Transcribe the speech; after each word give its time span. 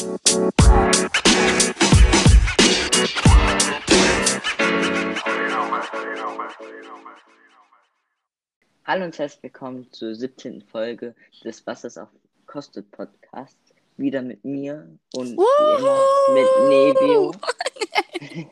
Hallo 0.00 0.14
und 9.04 9.18
herzlich 9.18 9.42
willkommen 9.42 9.92
zur 9.92 10.14
17. 10.14 10.62
Folge 10.62 11.14
des 11.44 11.66
Was 11.66 11.84
es 11.84 11.98
auch 11.98 12.08
kostet 12.46 12.90
Podcasts. 12.92 13.74
Wieder 13.98 14.22
mit 14.22 14.42
mir 14.42 14.88
und 15.12 15.36
wie 15.36 15.78
immer 15.78 16.00
mit 16.32 16.48
Nebio. 16.70 17.34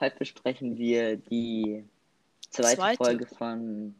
Heute 0.00 0.16
besprechen 0.18 0.78
wir 0.78 1.16
die 1.16 1.84
zweite, 2.50 2.76
Zweite. 2.76 3.04
Folge 3.04 3.26
von 3.26 3.96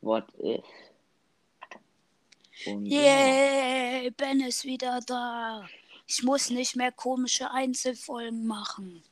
What 0.00 0.24
If. 0.42 0.64
Und 2.66 2.86
Yay, 2.86 4.10
Ben 4.10 4.40
ist 4.40 4.64
wieder 4.64 5.00
da. 5.06 5.68
Ich 6.06 6.22
muss 6.22 6.50
nicht 6.50 6.74
mehr 6.76 6.90
komische 6.92 7.50
Einzelfolgen 7.50 8.46
machen. 8.46 9.02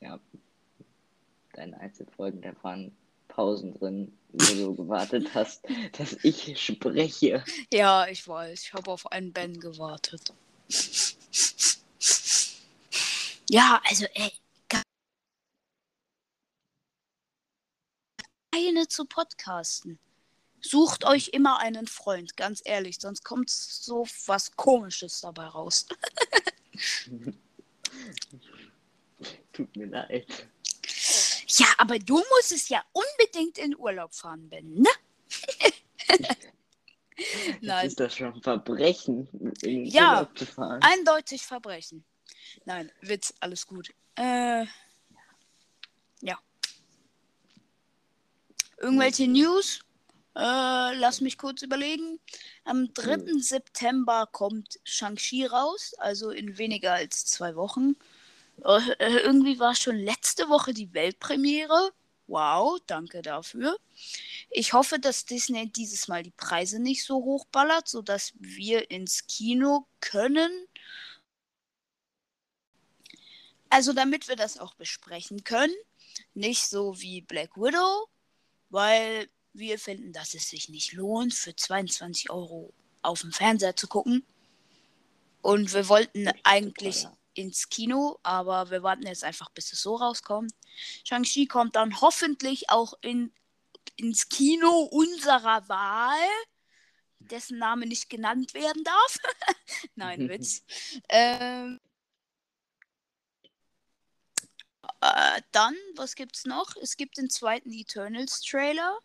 ja, 0.00 0.18
deine 1.52 1.78
Einzelfolgen, 1.80 2.40
da 2.40 2.52
waren 2.62 2.96
Pausen 3.28 3.74
drin, 3.74 4.16
wo 4.32 4.54
du 4.54 4.74
gewartet 4.82 5.34
hast, 5.34 5.64
dass 5.98 6.12
ich 6.24 6.58
spreche. 6.60 7.44
Ja, 7.72 8.06
ich 8.06 8.26
weiß. 8.26 8.62
Ich 8.62 8.72
habe 8.72 8.90
auf 8.90 9.10
einen 9.12 9.32
Ben 9.32 9.58
gewartet. 9.60 10.32
Ja, 13.52 13.82
also, 13.84 14.06
ey. 14.14 14.30
Keine 18.52 18.86
zu 18.86 19.04
podcasten. 19.06 19.98
Sucht 20.62 21.04
euch 21.04 21.28
immer 21.28 21.58
einen 21.58 21.86
Freund, 21.86 22.36
ganz 22.36 22.60
ehrlich, 22.64 22.98
sonst 23.00 23.24
kommt 23.24 23.50
so 23.50 24.06
was 24.26 24.54
Komisches 24.56 25.20
dabei 25.20 25.46
raus. 25.46 25.86
Tut 29.52 29.76
mir 29.76 29.86
leid. 29.86 30.48
Ja, 31.48 31.66
aber 31.78 31.98
du 31.98 32.22
musstest 32.36 32.70
ja 32.70 32.82
unbedingt 32.92 33.58
in 33.58 33.76
Urlaub 33.76 34.14
fahren, 34.14 34.48
Ben, 34.48 34.74
ne? 34.74 34.88
Das 37.16 37.56
Nein, 37.60 37.86
ist 37.86 38.00
doch 38.00 38.10
schon 38.10 38.40
Verbrechen, 38.42 39.28
in 39.60 39.84
Ja. 39.84 40.20
Urlaub 40.20 40.38
zu 40.38 40.46
fahren. 40.46 40.80
eindeutig 40.82 41.42
Verbrechen. 41.42 42.02
Nein, 42.64 42.90
Witz, 43.02 43.34
alles 43.40 43.66
gut. 43.66 43.90
Äh, 44.14 44.64
ja. 46.22 46.38
Irgendwelche 48.78 49.28
News? 49.28 49.80
Äh, 50.36 50.94
lass 50.94 51.20
mich 51.20 51.38
kurz 51.38 51.62
überlegen. 51.62 52.20
Am 52.64 52.92
3. 52.94 53.40
September 53.40 54.28
kommt 54.30 54.78
Shang-Chi 54.84 55.46
raus, 55.46 55.94
also 55.98 56.30
in 56.30 56.56
weniger 56.58 56.92
als 56.92 57.26
zwei 57.26 57.56
Wochen. 57.56 57.96
Äh, 58.64 58.92
äh, 58.98 59.18
irgendwie 59.20 59.58
war 59.58 59.74
schon 59.74 59.96
letzte 59.96 60.48
Woche 60.48 60.72
die 60.72 60.92
Weltpremiere. 60.94 61.92
Wow, 62.26 62.78
danke 62.86 63.22
dafür. 63.22 63.76
Ich 64.50 64.72
hoffe, 64.72 65.00
dass 65.00 65.24
Disney 65.24 65.70
dieses 65.70 66.06
Mal 66.08 66.22
die 66.22 66.30
Preise 66.30 66.78
nicht 66.80 67.04
so 67.04 67.16
hochballert, 67.16 67.88
sodass 67.88 68.32
wir 68.38 68.90
ins 68.90 69.26
Kino 69.26 69.86
können. 70.00 70.50
Also 73.68 73.92
damit 73.92 74.28
wir 74.28 74.36
das 74.36 74.58
auch 74.58 74.74
besprechen 74.74 75.44
können. 75.44 75.74
Nicht 76.34 76.68
so 76.68 77.00
wie 77.00 77.20
Black 77.22 77.56
Widow, 77.56 78.08
weil 78.68 79.28
wir 79.52 79.78
finden, 79.78 80.12
dass 80.12 80.34
es 80.34 80.48
sich 80.48 80.68
nicht 80.68 80.92
lohnt, 80.92 81.34
für 81.34 81.54
22 81.54 82.30
Euro 82.30 82.72
auf 83.02 83.22
dem 83.22 83.32
Fernseher 83.32 83.76
zu 83.76 83.88
gucken. 83.88 84.24
Und 85.42 85.72
wir 85.72 85.88
wollten 85.88 86.30
eigentlich 86.44 87.06
ins 87.34 87.68
Kino, 87.68 88.18
aber 88.22 88.70
wir 88.70 88.82
warten 88.82 89.06
jetzt 89.06 89.24
einfach, 89.24 89.50
bis 89.50 89.72
es 89.72 89.82
so 89.82 89.96
rauskommt. 89.96 90.52
Shang-Chi 91.04 91.46
kommt 91.46 91.76
dann 91.76 92.00
hoffentlich 92.00 92.70
auch 92.70 92.94
in, 93.00 93.32
ins 93.96 94.28
Kino 94.28 94.88
unserer 94.90 95.68
Wahl, 95.68 96.28
dessen 97.18 97.58
Name 97.58 97.86
nicht 97.86 98.10
genannt 98.10 98.54
werden 98.54 98.84
darf. 98.84 99.18
Nein, 99.94 100.28
Witz. 100.28 100.62
ähm, 101.08 101.80
äh, 105.00 105.40
dann, 105.52 105.74
was 105.96 106.14
gibt's 106.14 106.44
noch? 106.44 106.76
Es 106.76 106.96
gibt 106.96 107.16
den 107.16 107.30
zweiten 107.30 107.72
Eternals 107.72 108.42
Trailer. 108.42 108.98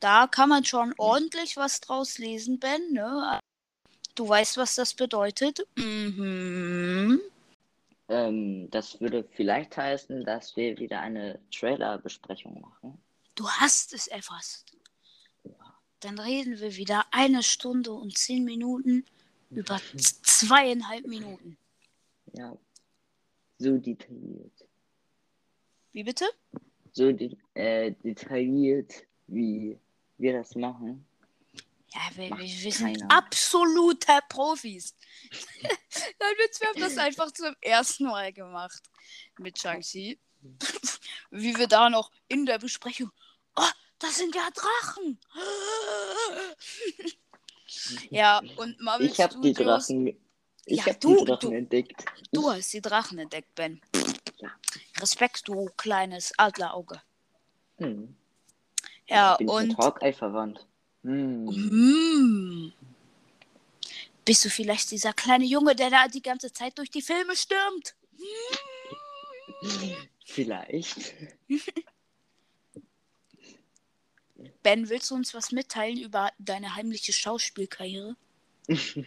Da 0.00 0.26
kann 0.26 0.48
man 0.48 0.64
schon 0.64 0.94
ordentlich 0.98 1.56
was 1.56 1.80
draus 1.80 2.18
lesen, 2.18 2.58
Ben. 2.58 2.92
Ne? 2.92 3.40
Du 4.14 4.28
weißt, 4.28 4.56
was 4.56 4.74
das 4.74 4.94
bedeutet. 4.94 5.66
Mhm. 5.76 7.20
Ähm, 8.08 8.70
das 8.70 9.00
würde 9.00 9.24
vielleicht 9.32 9.76
heißen, 9.76 10.24
dass 10.24 10.56
wir 10.56 10.78
wieder 10.78 11.00
eine 11.00 11.40
Trailer-Besprechung 11.50 12.60
machen. 12.60 12.98
Du 13.34 13.48
hast 13.48 13.92
es 13.94 14.06
erfasst. 14.06 14.76
Dann 16.00 16.18
reden 16.18 16.60
wir 16.60 16.76
wieder 16.76 17.06
eine 17.12 17.42
Stunde 17.42 17.92
und 17.92 18.16
zehn 18.16 18.44
Minuten 18.44 19.06
über 19.50 19.80
zweieinhalb 19.96 21.06
Minuten. 21.06 21.56
Ja, 22.34 22.56
so 23.58 23.78
detailliert. 23.78 24.52
Wie 25.92 26.04
bitte? 26.04 26.26
So 26.92 27.10
de 27.10 27.36
äh, 27.54 27.92
detailliert, 28.04 29.04
wie 29.34 29.78
wir 30.18 30.32
das 30.32 30.54
machen. 30.54 31.06
Ja, 31.92 32.00
wir, 32.16 32.30
wir, 32.30 32.38
wir 32.38 32.72
sind 32.72 32.98
keiner. 32.98 33.10
absolute 33.10 34.18
Profis. 34.28 34.94
Nein, 35.62 36.34
Witz, 36.38 36.60
wir 36.60 36.68
haben 36.68 36.80
das 36.80 36.98
einfach 36.98 37.30
zum 37.32 37.54
ersten 37.60 38.04
Mal 38.04 38.32
gemacht 38.32 38.82
mit 39.38 39.58
Shang-Chi. 39.58 40.18
Wie 41.30 41.56
wir 41.56 41.66
da 41.68 41.88
noch 41.88 42.10
in 42.28 42.44
der 42.46 42.58
Besprechung. 42.58 43.10
Oh, 43.56 43.62
das 43.98 44.16
sind 44.16 44.34
ja 44.34 44.48
Drachen. 44.50 45.18
ja, 48.10 48.40
und 48.56 48.80
Marvel 48.80 49.06
Ich 49.06 49.20
habe 49.20 49.40
die 49.40 49.52
Drachen, 49.52 50.06
ich 50.66 50.78
Ja, 50.78 50.86
habe 50.86 50.98
du- 50.98 51.16
die 51.16 51.24
Drachen 51.24 51.50
du- 51.50 51.56
entdeckt. 51.56 52.04
Du 52.32 52.50
hast 52.50 52.72
die 52.72 52.80
Drachen 52.80 53.18
entdeckt, 53.18 53.54
Ben. 53.54 53.80
Ja. 54.38 54.50
Respekt, 55.00 55.46
du 55.48 55.66
kleines 55.76 56.32
Adlerauge. 56.38 57.00
Hm. 57.78 58.16
Ja, 59.08 59.36
Bin 59.36 59.48
ich 59.48 59.54
und. 59.54 59.68
mit 59.68 59.78
Hawkeye 59.78 60.12
verwandt. 60.12 60.66
Hm. 61.02 61.44
Mm. 61.46 62.72
Bist 64.24 64.44
du 64.44 64.48
vielleicht 64.48 64.90
dieser 64.90 65.12
kleine 65.12 65.44
Junge, 65.44 65.76
der 65.76 65.90
da 65.90 66.08
die 66.08 66.22
ganze 66.22 66.52
Zeit 66.52 66.78
durch 66.78 66.90
die 66.90 67.02
Filme 67.02 67.36
stürmt? 67.36 67.94
Vielleicht. 70.24 71.12
Ben, 74.62 74.88
willst 74.88 75.10
du 75.10 75.14
uns 75.14 75.34
was 75.34 75.52
mitteilen 75.52 75.98
über 75.98 76.32
deine 76.38 76.74
heimliche 76.74 77.12
Schauspielkarriere? 77.12 78.16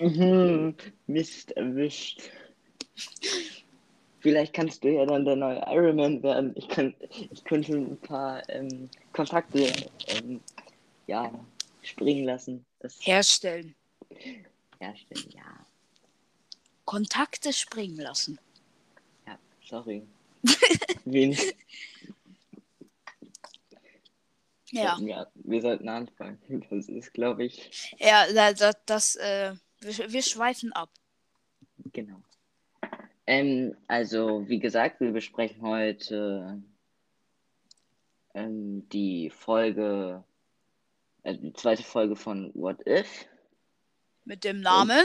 Mhm. 0.00 0.76
Mist 1.06 1.52
erwischt. 1.52 2.22
Vielleicht 4.24 4.54
kannst 4.54 4.82
du 4.82 4.88
ja 4.88 5.04
dann 5.04 5.26
der 5.26 5.36
neue 5.36 5.62
Iron 5.68 5.96
Man 5.96 6.22
werden. 6.22 6.52
Ich, 6.56 6.66
kann, 6.66 6.94
ich 7.30 7.44
könnte 7.44 7.74
ein 7.76 8.00
paar 8.00 8.42
ähm, 8.48 8.88
Kontakte 9.12 9.70
ähm, 10.06 10.40
ja, 11.06 11.30
springen 11.82 12.24
lassen. 12.24 12.64
Das 12.80 12.96
Herstellen. 13.02 13.74
herstellen, 14.80 15.28
ja. 15.28 15.66
Kontakte 16.86 17.52
springen 17.52 17.98
lassen. 17.98 18.40
Ja, 19.26 19.38
sorry. 19.68 20.06
Wen, 21.04 21.36
Ja, 24.70 24.96
sollten 24.96 25.06
wir, 25.44 25.60
sollten 25.60 25.88
anfangen. 25.90 26.40
Das 26.70 26.88
ist, 26.88 27.12
glaube 27.12 27.44
ich, 27.44 27.94
ja, 27.98 28.24
da- 28.32 28.54
da- 28.54 28.72
das, 28.86 29.16
äh, 29.16 29.54
wir, 29.80 30.12
wir 30.12 30.22
schweifen 30.22 30.72
ab. 30.72 30.88
genau. 31.92 32.22
Ähm, 33.26 33.76
also, 33.86 34.48
wie 34.48 34.58
gesagt, 34.58 35.00
wir 35.00 35.12
besprechen 35.12 35.62
heute 35.62 36.62
ähm, 38.34 38.88
die 38.90 39.30
Folge, 39.30 40.24
äh, 41.22 41.36
die 41.36 41.52
zweite 41.54 41.82
Folge 41.82 42.16
von 42.16 42.52
What 42.54 42.86
If. 42.86 43.26
Mit 44.24 44.44
dem 44.44 44.60
Namen? 44.60 45.04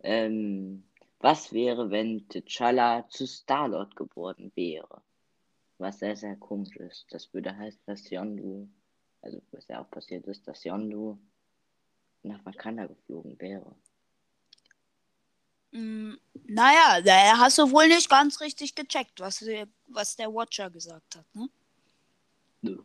Ähm, 0.00 0.84
was 1.20 1.52
wäre, 1.52 1.90
wenn 1.90 2.26
T'Challa 2.28 3.08
zu 3.08 3.26
Star-Lord 3.26 3.94
geworden 3.94 4.50
wäre? 4.56 5.02
Was 5.78 6.00
sehr, 6.00 6.16
sehr 6.16 6.36
komisch 6.36 6.76
ist. 6.76 7.06
Das 7.10 7.32
würde 7.32 7.56
heißen, 7.56 7.82
dass 7.86 8.10
Yondu, 8.10 8.68
also 9.20 9.40
was 9.52 9.68
ja 9.68 9.80
auch 9.80 9.90
passiert 9.90 10.26
ist, 10.26 10.46
dass 10.48 10.64
Yondu 10.64 11.18
nach 12.24 12.44
Wakanda 12.44 12.86
geflogen 12.86 13.38
wäre. 13.40 13.74
Mm, 15.72 16.14
naja, 16.46 17.00
da 17.00 17.38
hast 17.38 17.58
du 17.58 17.70
wohl 17.70 17.88
nicht 17.88 18.08
ganz 18.08 18.40
richtig 18.40 18.74
gecheckt, 18.74 19.20
was, 19.20 19.38
der- 19.38 19.68
was 19.88 20.16
der 20.16 20.32
Watcher 20.32 20.70
gesagt 20.70 21.16
hat, 21.16 21.26
ne? 21.34 21.48
Nö. 22.62 22.78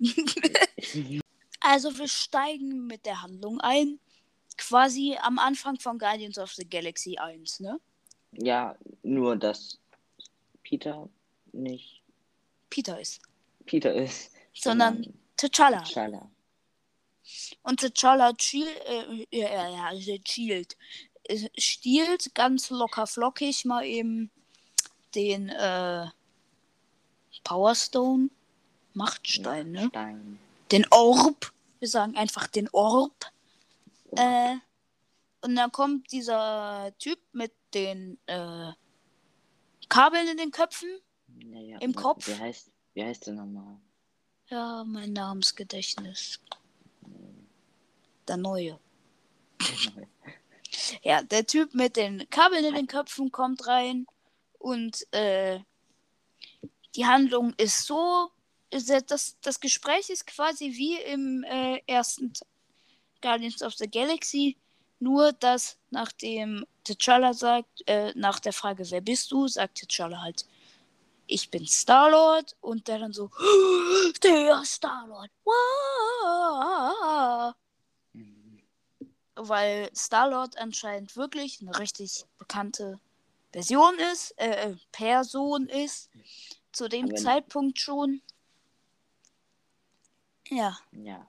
Also 1.60 1.96
wir 1.96 2.08
steigen 2.08 2.86
mit 2.86 3.06
der 3.06 3.22
Handlung 3.22 3.58
ein. 3.60 3.98
quasi 4.58 5.16
am 5.20 5.38
Anfang 5.38 5.78
von 5.80 5.98
Guardians 5.98 6.38
of 6.38 6.52
the 6.54 6.68
Galaxy 6.68 7.16
1, 7.16 7.60
ne? 7.60 7.80
Ja, 8.32 8.76
nur 9.02 9.36
dass 9.36 9.78
Peter 10.62 11.08
nicht 11.52 12.02
Peter 12.70 13.00
ist. 13.00 13.20
Peter 13.66 13.94
ist, 13.94 14.30
Sondern 14.52 15.02
T'Challa. 15.38 15.82
T'Challa. 15.84 16.28
Und 17.62 17.80
T'Challa 17.80 18.36
chiel, 18.36 18.66
äh, 18.86 19.26
ja, 19.38 19.48
ja, 19.52 19.68
ja, 19.70 19.84
also 19.86 20.18
chielt. 20.18 20.76
Stiehlt 21.56 22.34
ganz 22.34 22.70
locker 22.70 23.06
flockig 23.06 23.64
mal 23.64 23.84
eben 23.84 24.30
den 25.14 25.48
äh, 25.48 26.06
Power 27.42 27.74
Stone. 27.74 28.30
Machtstein, 28.92 29.72
ne? 29.72 29.88
Stein. 29.88 30.38
Den 30.70 30.86
Orb. 30.90 31.52
Wir 31.80 31.88
sagen 31.88 32.16
einfach 32.16 32.46
den 32.46 32.68
Orb. 32.70 33.32
Äh, 34.12 34.56
und 35.42 35.56
dann 35.56 35.72
kommt 35.72 36.12
dieser 36.12 36.92
Typ 36.98 37.18
mit 37.32 37.52
den 37.74 38.18
äh, 38.26 38.72
Kabeln 39.88 40.28
in 40.28 40.36
den 40.36 40.50
Köpfen. 40.50 40.88
Naja, 41.26 41.78
im 41.78 41.94
Kopf? 41.94 42.28
Wie 42.28 42.34
heißt, 42.34 42.70
wie 42.94 43.04
heißt 43.04 43.26
der 43.26 43.34
nochmal? 43.34 43.76
Ja, 44.46 44.84
mein 44.86 45.12
Namensgedächtnis. 45.12 46.40
Der 48.28 48.36
neue. 48.36 48.78
Ja, 51.02 51.22
der 51.22 51.46
Typ 51.46 51.74
mit 51.74 51.96
den 51.96 52.28
Kabeln 52.30 52.64
in 52.64 52.74
den 52.74 52.86
Köpfen 52.86 53.30
kommt 53.30 53.66
rein 53.66 54.06
und 54.58 55.06
äh, 55.12 55.60
die 56.94 57.06
Handlung 57.06 57.54
ist 57.56 57.86
so, 57.86 58.30
das, 58.70 59.36
das 59.40 59.60
Gespräch 59.60 60.10
ist 60.10 60.26
quasi 60.26 60.72
wie 60.72 61.00
im 61.00 61.44
äh, 61.44 61.80
ersten 61.86 62.32
Guardians 63.20 63.62
of 63.62 63.74
the 63.74 63.88
Galaxy, 63.88 64.56
nur 65.00 65.32
dass 65.32 65.76
nachdem 65.90 66.66
T'Challa 66.86 67.34
sagt, 67.34 67.82
äh, 67.86 68.12
nach 68.14 68.40
der 68.40 68.52
Frage, 68.52 68.90
wer 68.90 69.00
bist 69.00 69.32
du, 69.32 69.48
sagt 69.48 69.78
T'Challa 69.78 70.20
halt, 70.20 70.46
ich 71.26 71.50
bin 71.50 71.66
Star-Lord 71.66 72.56
und 72.60 72.88
der 72.88 72.98
dann 72.98 73.12
so, 73.12 73.30
der 74.22 74.62
Star-Lord, 74.64 75.30
wow 75.44 77.54
weil 79.36 79.90
Star-Lord 79.94 80.58
anscheinend 80.58 81.16
wirklich 81.16 81.60
eine 81.60 81.78
richtig 81.78 82.24
bekannte 82.38 82.98
Version 83.52 83.98
ist, 84.12 84.32
äh, 84.38 84.70
äh, 84.70 84.76
Person 84.92 85.68
ist, 85.68 86.10
zu 86.72 86.88
dem 86.88 87.06
Aber- 87.06 87.16
Zeitpunkt 87.16 87.78
schon. 87.78 88.20
Ja, 90.48 90.78
Ja. 90.92 91.26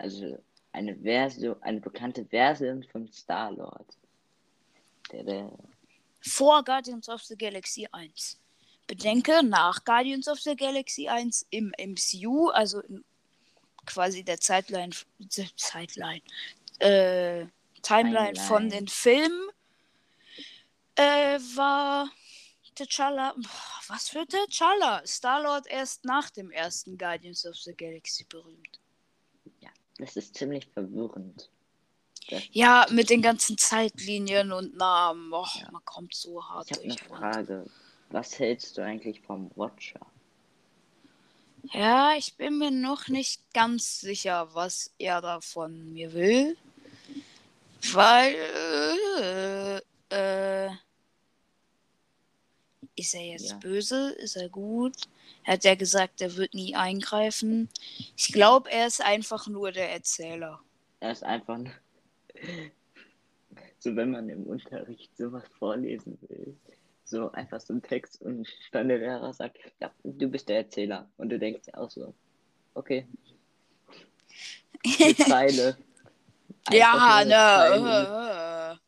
Also 0.00 0.38
eine 0.72 0.94
Version, 0.96 1.60
eine 1.62 1.80
bekannte 1.80 2.24
Version 2.24 2.84
von 2.84 3.10
Star-Lord. 3.12 3.98
Der, 5.10 5.24
der, 5.24 5.52
vor 6.20 6.62
Guardians 6.62 7.08
of 7.08 7.24
the 7.24 7.36
Galaxy 7.36 7.88
1. 7.90 8.38
Bedenke, 8.86 9.42
nach 9.42 9.84
Guardians 9.84 10.28
of 10.28 10.38
the 10.40 10.54
Galaxy 10.54 11.08
1 11.08 11.46
im 11.50 11.72
MCU, 11.78 12.48
also 12.50 12.80
in 12.82 13.04
quasi 13.88 14.22
der 14.22 14.38
Zeitline, 14.40 14.90
Zeitline, 15.56 16.22
äh, 16.78 17.46
Timeline 17.82 18.34
Timeline. 18.34 18.36
von 18.36 18.70
den 18.70 18.88
Filmen, 18.88 19.48
äh, 20.96 21.38
war 21.56 22.10
T'Challa, 22.76 23.32
boah, 23.34 23.80
was 23.88 24.08
für 24.08 24.20
T'Challa? 24.20 25.04
Star-Lord 25.06 25.66
erst 25.66 26.04
nach 26.04 26.30
dem 26.30 26.50
ersten 26.50 26.96
Guardians 26.96 27.44
of 27.46 27.56
the 27.56 27.74
Galaxy 27.74 28.24
berühmt. 28.24 28.78
das 29.98 30.14
ist 30.16 30.36
ziemlich 30.36 30.64
verwirrend. 30.66 31.50
Das, 32.30 32.42
Ja, 32.52 32.86
mit 32.90 33.10
den 33.10 33.20
ganzen 33.22 33.58
Zeitlinien 33.58 34.52
und 34.52 34.76
Namen, 34.76 35.30
boah, 35.30 35.48
Ja. 35.56 35.70
man 35.72 35.84
kommt 35.84 36.14
so 36.14 36.40
hart 36.44 36.70
ich 36.70 36.76
habe 36.76 36.84
eine. 36.84 36.96
Frage. 37.34 37.66
Was 38.10 38.38
hältst 38.38 38.78
du 38.78 38.82
eigentlich 38.82 39.20
vom 39.22 39.50
Watcher? 39.56 40.00
Ja, 41.72 42.12
ich 42.16 42.34
bin 42.36 42.58
mir 42.58 42.70
noch 42.70 43.08
nicht 43.08 43.42
ganz 43.52 44.00
sicher, 44.00 44.48
was 44.54 44.92
er 44.98 45.20
da 45.20 45.40
von 45.40 45.92
mir 45.92 46.12
will. 46.12 46.56
Weil, 47.92 48.34
äh, 50.10 50.66
äh, 50.66 50.70
ist 52.96 53.14
er 53.14 53.24
jetzt 53.24 53.50
Ja. 53.50 53.56
böse? 53.58 54.10
Ist 54.18 54.36
er 54.36 54.48
gut? 54.48 54.96
Er 55.44 55.54
hat 55.54 55.64
ja 55.64 55.74
gesagt, 55.74 56.20
er 56.20 56.34
wird 56.36 56.54
nie 56.54 56.74
eingreifen. 56.74 57.68
Ich 58.16 58.32
glaube, 58.32 58.70
er 58.70 58.86
ist 58.86 59.00
einfach 59.02 59.46
nur 59.46 59.70
der 59.72 59.92
Erzähler. 59.92 60.60
Er 61.00 61.12
ist 61.12 61.22
einfach 61.22 61.58
nur- 61.58 61.72
so, 63.78 63.94
wenn 63.94 64.10
man 64.10 64.28
im 64.28 64.44
Unterricht 64.44 65.16
sowas 65.16 65.44
vorlesen 65.58 66.18
will. 66.28 66.56
So 67.08 67.32
einfach 67.32 67.60
so 67.60 67.72
ein 67.72 67.80
Text 67.82 68.20
und 68.20 68.46
dann 68.72 68.88
der 68.88 68.98
Lehrer 68.98 69.32
sagt, 69.32 69.56
ja, 69.80 69.90
du 70.04 70.28
bist 70.28 70.48
der 70.50 70.58
Erzähler. 70.58 71.08
Und 71.16 71.30
du 71.30 71.38
denkst 71.38 71.68
auch 71.72 71.90
so, 71.90 72.12
okay, 72.74 73.08
eine 75.00 75.16
Zeile. 75.16 75.78
ja, 76.70 77.24
ne. 77.24 77.30
Zeile. 77.30 78.78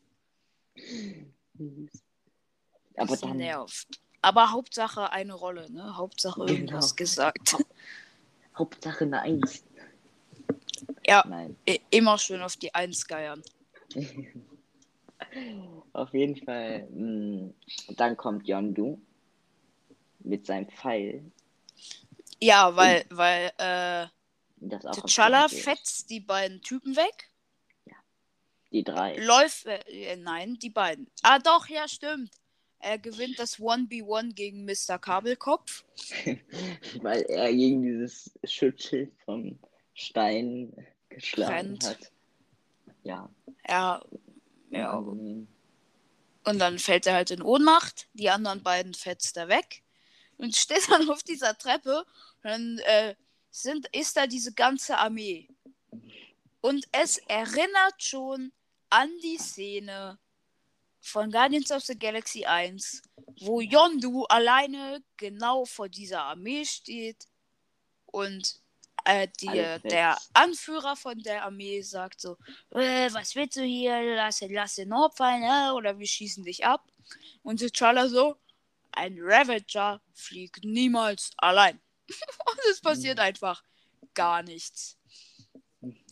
äh, 1.59 3.01
Aber 3.01 3.07
das 3.09 3.21
dann, 3.23 3.37
nervt. 3.39 3.89
Aber 4.21 4.51
Hauptsache 4.53 5.11
eine 5.13 5.33
Rolle, 5.33 5.71
ne? 5.73 5.97
Hauptsache 5.97 6.45
irgendwas 6.45 6.95
Genau. 6.95 6.97
gesagt. 6.99 7.57
Hauptsache 8.57 9.05
eine 9.05 9.23
Eins. 9.23 9.65
Ja. 11.07 11.25
Nein. 11.27 11.57
I- 11.67 11.81
Immer 11.91 12.19
schön 12.19 12.43
auf 12.43 12.57
die 12.59 12.75
Eins 12.75 13.07
geiern. 13.07 13.43
Auf 15.93 16.13
jeden 16.15 16.37
Fall. 16.37 16.89
Mh, 16.91 17.53
dann 17.97 18.17
kommt 18.17 18.47
Yondu 18.47 19.01
mit 20.21 20.47
seinem 20.47 20.69
Pfeil. 20.69 21.25
Ja, 22.41 22.75
weil, 22.77 23.05
weil, 23.11 23.47
äh, 23.59 24.07
Das 24.61 24.87
auch 24.87 25.05
auf 25.05 25.11
T'Challa 25.11 25.49
fetzt 25.49 26.11
die 26.11 26.21
beiden 26.21 26.61
Typen 26.63 26.97
weg. 26.97 27.31
Die 28.73 28.85
drei. 28.85 29.17
Läuft, 29.17 29.67
äh, 29.67 29.81
äh, 29.89 30.17
nein, 30.17 30.57
die 30.63 30.71
beiden. 30.71 31.09
Ah, 31.23 31.41
doch, 31.41 31.67
ja, 31.67 31.89
stimmt. 31.89 32.31
Er 32.79 32.99
gewinnt 32.99 33.39
das 33.39 33.59
1v1 33.59 34.33
gegen 34.35 34.65
Mr. 34.65 34.99
Kabelkopf. 34.99 35.85
Weil 37.03 37.23
er 37.23 37.53
gegen 37.53 37.83
dieses 37.83 38.33
Schutzschild 38.45 39.13
vom 39.25 39.59
Stein 39.95 40.73
geschlagen 41.09 41.79
Brennt. 41.79 41.89
hat. 41.89 42.13
Ja, 43.03 43.29
Ja, 43.69 44.01
ja. 44.71 44.93
unangenehm. 44.97 45.49
Und 46.51 46.59
dann 46.59 46.79
fällt 46.79 47.07
er 47.07 47.15
halt 47.15 47.31
in 47.31 47.43
Ohnmacht. 47.43 48.09
Die 48.13 48.29
anderen 48.29 48.63
beiden 48.63 48.95
fetzt 48.95 49.37
er 49.37 49.49
weg. 49.49 49.83
Und 50.37 50.57
steht 50.57 50.91
dann 50.91 51.09
auf 51.09 51.23
dieser 51.23 51.57
Treppe. 51.57 52.05
Und 52.43 52.51
dann 52.51 52.79
äh, 52.79 53.15
sind, 53.51 53.87
ist 53.93 54.17
da 54.17 54.27
diese 54.27 54.53
ganze 54.53 54.99
Armee. 54.99 55.49
Und 56.61 56.87
es 56.93 57.19
erinnert 57.19 58.03
schon 58.03 58.53
an 58.91 59.09
die 59.23 59.39
Szene 59.39 60.19
von 61.01 61.31
Guardians 61.31 61.71
of 61.71 61.83
the 61.85 61.99
Galaxy 61.99 62.45
1, 62.45 63.03
wo 63.41 63.61
Yondu 63.61 64.25
alleine 64.25 65.03
genau 65.17 65.65
vor 65.65 65.89
dieser 65.89 66.25
Armee 66.25 66.65
steht 66.65 67.27
und 68.07 68.61
äh, 69.05 69.29
die, 69.41 69.49
Alle 69.49 69.81
der. 69.81 70.19
Anführer 70.35 70.97
von 70.97 71.19
der 71.19 71.45
Armee 71.45 71.81
sagt 71.83 72.21
so, 72.21 72.37
äh, 72.71 73.13
was 73.13 73.35
willst 73.35 73.57
du 73.57 73.63
hier, 73.63 74.15
lass, 74.17 74.41
lass 74.49 74.75
den 74.77 74.89
Nordfallen, 74.89 75.43
äh, 75.43 75.71
oder 75.73 75.99
wir 75.99 76.07
schießen 76.07 76.45
dich 76.45 76.65
ab. 76.65 76.85
Und 77.43 77.61
T'Challa 77.61 78.09
so, 78.09 78.37
ein 78.93 79.17
Ravager 79.21 80.01
fliegt 80.13 80.65
niemals 80.65 81.31
allein. 81.39 81.81
und 82.09 82.59
es 82.71 82.81
passiert 82.81 83.19
Mhm. 83.19 83.25
einfach 83.25 83.63
gar 84.15 84.43
nichts. 84.43 84.99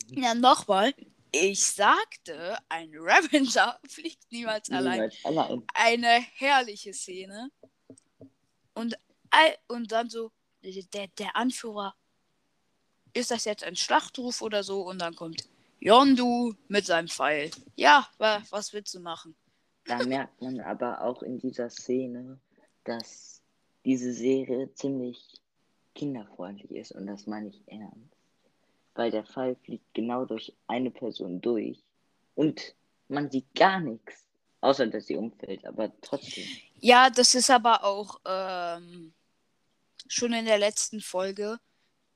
Ja, 0.07 0.33
nochmal. 0.33 0.93
Ich 1.31 1.63
sagte, 1.63 2.57
ein 2.69 2.91
Ravager 2.95 3.79
fliegt 3.87 4.31
niemals 4.31 4.69
allein. 4.71 4.93
Niemals 4.93 5.25
allein. 5.25 5.63
Eine 5.73 6.21
herrliche 6.35 6.93
Szene. 6.93 7.51
Und, 8.73 8.97
und 9.67 9.91
dann 9.91 10.09
so, 10.09 10.31
der, 10.63 11.07
der 11.07 11.35
Anführer, 11.35 11.95
ist 13.13 13.31
das 13.31 13.45
jetzt 13.45 13.63
ein 13.63 13.75
Schlachtruf 13.75 14.41
oder 14.41 14.63
so? 14.63 14.81
Und 14.81 14.99
dann 14.99 15.15
kommt 15.15 15.47
Yondu 15.79 16.53
mit 16.67 16.85
seinem 16.85 17.07
Pfeil. 17.07 17.51
Ja, 17.75 18.07
wa, 18.17 18.41
was 18.49 18.73
willst 18.73 18.93
du 18.93 18.99
machen? 18.99 19.35
Da 19.85 20.03
merkt 20.05 20.41
man 20.41 20.59
aber 20.59 21.01
auch 21.01 21.23
in 21.23 21.39
dieser 21.39 21.69
Szene, 21.69 22.39
dass 22.83 23.41
diese 23.85 24.13
Serie 24.13 24.71
ziemlich 24.73 25.41
kinderfreundlich 25.95 26.71
ist 26.71 26.91
und 26.91 27.07
das 27.07 27.25
meine 27.27 27.49
ich 27.49 27.61
ernst. 27.67 28.15
Weil 28.95 29.11
der 29.11 29.25
Fall 29.25 29.55
fliegt 29.63 29.93
genau 29.93 30.25
durch 30.25 30.53
eine 30.67 30.91
Person 30.91 31.41
durch 31.41 31.81
und 32.35 32.75
man 33.07 33.31
sieht 33.31 33.53
gar 33.55 33.79
nichts, 33.79 34.25
außer 34.61 34.87
dass 34.87 35.07
sie 35.07 35.15
umfällt, 35.15 35.65
aber 35.65 35.91
trotzdem. 36.01 36.45
Ja, 36.79 37.09
das 37.09 37.33
ist 37.35 37.49
aber 37.49 37.83
auch 37.83 38.19
ähm, 38.25 39.13
schon 40.07 40.33
in 40.33 40.45
der 40.45 40.57
letzten 40.57 41.01
Folge. 41.01 41.59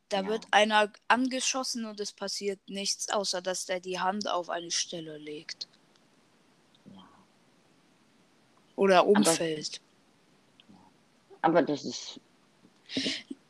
Da 0.10 0.22
Ja. 0.22 0.28
wird 0.28 0.46
einer 0.52 0.92
angeschossen 1.08 1.86
und 1.86 2.00
es 2.00 2.12
passiert 2.12 2.60
nichts, 2.70 3.10
außer 3.10 3.42
dass 3.42 3.66
der 3.66 3.80
die 3.80 4.00
Hand 4.00 4.28
auf 4.28 4.50
eine 4.50 4.72
Stelle 4.72 5.18
legt. 5.18 5.68
Ja. 6.94 7.08
Oder 8.76 9.06
umfällt. 9.08 9.82
Aber 11.42 11.62
das 11.62 11.84
ist. 11.84 12.20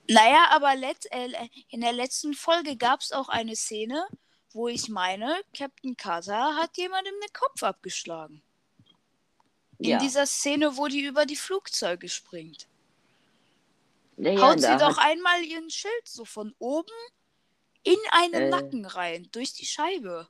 Naja, 0.08 0.48
aber 0.52 0.76
let, 0.76 1.06
äh, 1.12 1.30
in 1.70 1.82
der 1.82 1.94
letzten 1.94 2.34
Folge 2.34 2.76
gab 2.76 3.02
es 3.02 3.12
auch 3.12 3.30
eine 3.30 3.56
Szene, 3.56 4.06
wo 4.52 4.68
ich 4.68 4.90
meine, 4.90 5.42
Captain 5.58 5.98
Carter 5.98 6.56
hat 6.56 6.78
jemandem 6.78 7.14
den 7.22 7.34
Kopf 7.34 7.64
abgeschlagen. 7.64 8.42
In 9.80 9.92
Ja. 9.92 9.98
dieser 9.98 10.26
Szene, 10.26 10.78
wo 10.78 10.88
die 10.88 11.02
über 11.02 11.26
die 11.26 11.36
Flugzeuge 11.36 12.08
springt. 12.10 12.68
Ja, 14.18 14.40
Haut 14.42 14.60
sie 14.62 14.68
doch 14.78 14.98
hat- 14.98 15.06
einmal 15.06 15.44
ihren 15.44 15.70
Schild 15.70 16.08
so 16.08 16.26
von 16.26 16.54
oben 16.60 16.92
in 17.84 17.98
einen 18.12 18.34
Äh. 18.44 18.50
Nacken 18.50 18.86
rein, 18.86 19.28
durch 19.32 19.54
die 19.54 19.66
Scheibe. 19.66 20.28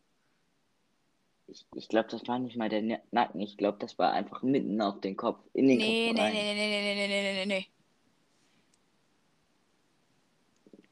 Ich, 1.48 1.66
ich 1.76 1.90
glaube, 1.90 2.08
das 2.10 2.26
war 2.28 2.40
nicht 2.40 2.56
mal 2.56 2.70
der 2.70 2.82
Na- 2.82 3.02
Nacken. 3.12 3.42
Ich 3.42 3.58
glaube, 3.58 3.78
das 3.80 3.98
war 4.00 4.14
einfach 4.14 4.42
mitten 4.44 4.82
auf 4.82 5.02
den 5.02 5.18
Kopf. 5.18 5.44
In 5.54 5.68
den 5.68 5.78
Nee, 5.78 6.08
Kopf 6.08 6.16
nee, 6.16 6.22
rein. 6.22 6.34
nee, 6.34 6.54
nee, 6.54 6.70
nee, 6.70 6.96
nee, 6.96 7.08
nee, 7.08 7.22
nee, 7.22 7.34
nee, 7.34 7.46
nee. 7.46 7.68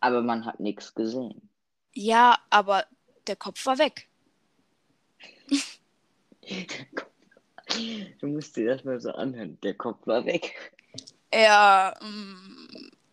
Aber 0.01 0.21
man 0.21 0.45
hat 0.45 0.60
nichts 0.60 0.93
gesehen. 0.93 1.50
Ja, 1.93 2.38
aber 2.50 2.86
der 3.27 3.36
Kopf 3.36 3.65
war 3.65 3.77
weg. 3.77 4.07
Du 8.19 8.27
musst 8.27 8.57
dir 8.57 8.67
das 8.75 8.83
mal 8.83 9.00
so 9.00 9.12
anhören. 9.12 9.57
Der 9.62 9.74
Kopf 9.75 10.05
war 10.05 10.25
weg. 10.25 10.74
Ja, 11.33 11.93
mm, 12.01 12.50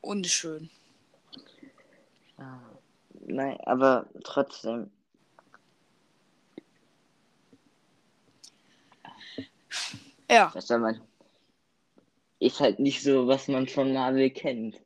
unschön. 0.09 0.71
Nein, 3.27 3.59
aber 3.61 4.09
trotzdem. 4.25 4.91
Ja, 10.31 10.51
Was 10.55 10.67
soll 10.69 10.79
man. 10.81 11.01
Ist 12.41 12.61
halt 12.61 12.79
nicht 12.79 13.03
so, 13.03 13.27
was 13.27 13.49
man 13.49 13.67
von 13.67 13.93
Marvel 13.93 14.31
kennt. 14.31 14.81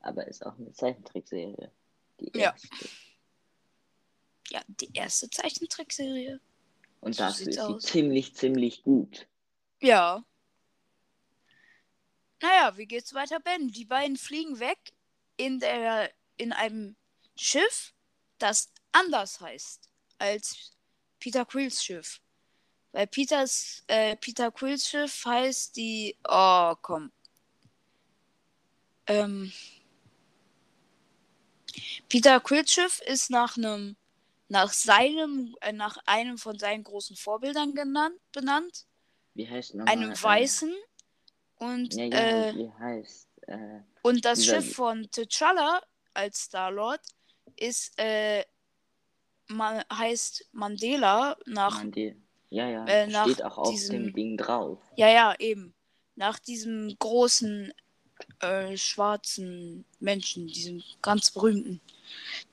Aber 0.00 0.26
ist 0.26 0.44
auch 0.44 0.58
eine 0.58 0.72
Zeichentrickserie. 0.72 1.70
Die 2.20 2.30
Ja. 2.38 2.50
erste. 2.52 2.68
ja, 4.50 4.60
die 4.68 4.90
erste 4.94 5.30
Zeichentrickserie. 5.30 6.40
Und 7.00 7.14
So 7.14 7.22
dafür 7.24 7.46
ist 7.48 7.54
sie 7.54 7.60
aus. 7.60 7.82
ziemlich, 7.82 8.34
ziemlich 8.34 8.82
gut. 8.82 9.26
Ja. 9.80 10.24
Naja, 12.42 12.76
wie 12.76 12.86
geht's 12.86 13.14
weiter, 13.14 13.40
Ben? 13.40 13.68
Die 13.68 13.84
beiden 13.84 14.16
fliegen 14.16 14.58
weg 14.60 14.78
in 15.36 15.60
der 15.60 16.10
in 16.36 16.52
einem 16.52 16.96
Schiff, 17.36 17.94
das 18.38 18.70
anders 18.92 19.40
heißt 19.40 19.88
als 20.18 20.72
Peter 21.18 21.44
Quills 21.44 21.82
Schiff. 21.82 22.20
Weil 22.92 23.06
Peters, 23.06 23.84
äh, 23.88 24.16
Peter 24.16 24.50
Quills 24.50 24.88
Schiff 24.88 25.24
heißt 25.24 25.76
die. 25.76 26.16
Oh, 26.26 26.74
komm. 26.80 27.12
Ähm, 29.06 29.52
Peter 32.08 32.40
Quills 32.40 32.72
Schiff 32.72 33.00
ist 33.00 33.30
nach 33.30 33.56
einem 33.56 33.96
nach 34.48 34.72
seinem 34.72 35.56
äh, 35.60 35.72
nach 35.72 35.98
einem 36.06 36.38
von 36.38 36.58
seinen 36.58 36.84
großen 36.84 37.16
Vorbildern 37.16 37.74
genannt 37.74 38.18
benannt 38.32 38.86
Wie 39.34 39.48
heißt 39.48 39.74
nochmal? 39.74 39.92
einem 39.92 40.22
Weißen 40.22 40.74
und, 41.58 41.94
ja, 41.94 42.04
ja, 42.04 42.48
äh, 42.48 42.54
wie 42.54 42.70
heißt. 42.78 43.28
Äh, 43.46 43.80
und 44.02 44.24
das 44.24 44.44
Schiff 44.44 44.74
von 44.74 45.06
T'Challa 45.06 45.80
als 46.14 46.42
Star-Lord 46.42 47.00
ist 47.56 47.92
äh, 47.98 48.44
man, 49.48 49.82
heißt 49.92 50.48
Mandela 50.52 51.36
nach 51.46 51.78
Mandel. 51.78 52.16
Ja, 52.50 52.68
ja, 52.68 52.84
äh, 52.86 53.06
nach 53.08 53.24
steht 53.24 53.42
auch 53.44 53.58
auf 53.58 53.70
diesem- 53.70 54.04
dem 54.06 54.14
Ding 54.14 54.36
drauf. 54.36 54.78
ja 54.96 55.08
ja 55.08 55.34
eben 55.38 55.74
nach 56.14 56.38
diesem 56.38 56.94
großen 56.98 57.72
äh, 58.40 58.76
schwarzen 58.76 59.84
Menschen 60.00 60.46
diesem 60.46 60.82
ganz 61.02 61.30
berühmten 61.30 61.80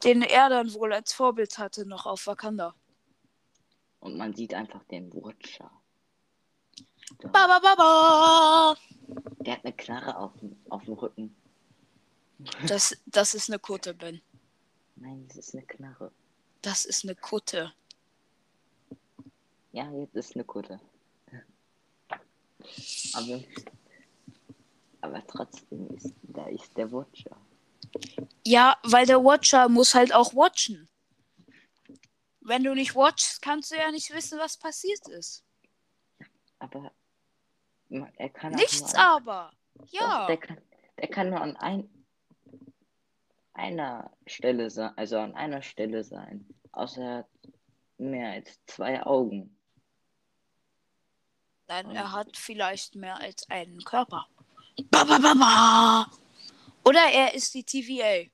den 0.04 0.22
er 0.24 0.50
dann 0.50 0.74
wohl 0.74 0.92
als 0.94 1.14
Vorbild 1.14 1.58
hatte 1.58 1.86
noch 1.86 2.06
auf 2.06 2.26
Wakanda 2.28 2.76
Und 4.00 4.18
man 4.18 4.34
sieht 4.36 4.54
einfach 4.54 4.84
den 4.86 5.14
Watcher. 5.14 5.72
Ba, 7.22 7.48
ba, 7.48 7.60
ba, 7.60 7.76
ba. 7.76 8.78
Der 9.42 9.54
hat 9.56 9.66
eine 9.66 9.74
Knarre 9.74 10.18
auf, 10.18 10.32
dem- 10.40 10.56
auf 10.70 10.84
dem 10.86 10.94
Rücken. 10.94 11.36
das 12.68 12.96
das 13.06 13.34
ist 13.36 13.50
eine 13.50 13.60
Kutte 13.60 13.94
Ben 13.94 14.22
Nein, 14.96 15.26
das 15.28 15.38
ist 15.38 15.54
eine 15.56 15.66
Knarre. 15.66 16.12
das 16.62 16.86
ist 16.86 17.04
eine 17.04 17.16
Kutte 17.16 17.74
Ja, 19.72 19.90
jetzt 19.92 20.16
ist 20.16 20.36
eine 20.36 20.44
Kutte. 20.44 20.80
Aber, 23.14 23.44
aber 25.02 25.28
trotzdem 25.28 25.88
ist 25.96 26.14
da 26.24 26.46
ist 26.48 26.76
der 26.78 26.92
Watcher. 26.92 27.38
Ja, 28.46 28.78
weil 28.84 29.06
der 29.06 29.24
Watcher 29.24 29.68
muss 29.70 29.94
halt 29.96 30.14
auch 30.14 30.34
watchen. 30.34 30.88
Wenn 32.42 32.64
du 32.64 32.74
nicht 32.74 32.96
watchst, 32.96 33.42
kannst 33.42 33.72
du 33.72 33.76
ja 33.76 33.90
nicht 33.92 34.12
wissen, 34.14 34.38
was 34.40 34.58
passiert 34.58 35.08
ist. 35.10 35.44
Aber 36.60 36.92
er 37.90 38.30
kann 38.30 38.54
Nichts 38.54 38.94
an, 38.96 39.02
aber. 39.02 39.52
Doch, 39.76 39.88
Ja. 39.92 40.28
der, 40.28 40.38
kann, 40.38 40.62
der 41.00 41.08
kann 41.08 41.30
nur 41.30 41.42
an 41.42 41.56
ein, 41.58 42.06
einer 43.54 44.12
Stelle 44.28 44.70
sein, 44.70 44.98
also 44.98 45.20
an 45.20 45.36
einer 45.36 45.62
Stelle 45.62 46.04
sein. 46.04 46.48
Außer 46.72 47.02
er 47.04 47.18
hat 47.20 47.30
mehr 47.98 48.32
als 48.32 48.60
zwei 48.66 49.04
Augen. 49.06 49.58
Nein, 51.68 51.86
Und- 51.88 51.96
er 51.96 52.12
hat 52.12 52.36
vielleicht 52.38 52.96
mehr 52.96 53.18
als 53.20 53.50
einen 53.50 53.84
Körper. 53.84 54.28
Ba, 54.90 55.04
ba, 55.04 55.18
ba, 55.20 55.34
ba. 55.36 56.12
Oder 56.86 57.06
er 57.12 57.34
ist 57.34 57.54
die 57.54 57.64
TVA 57.64 58.30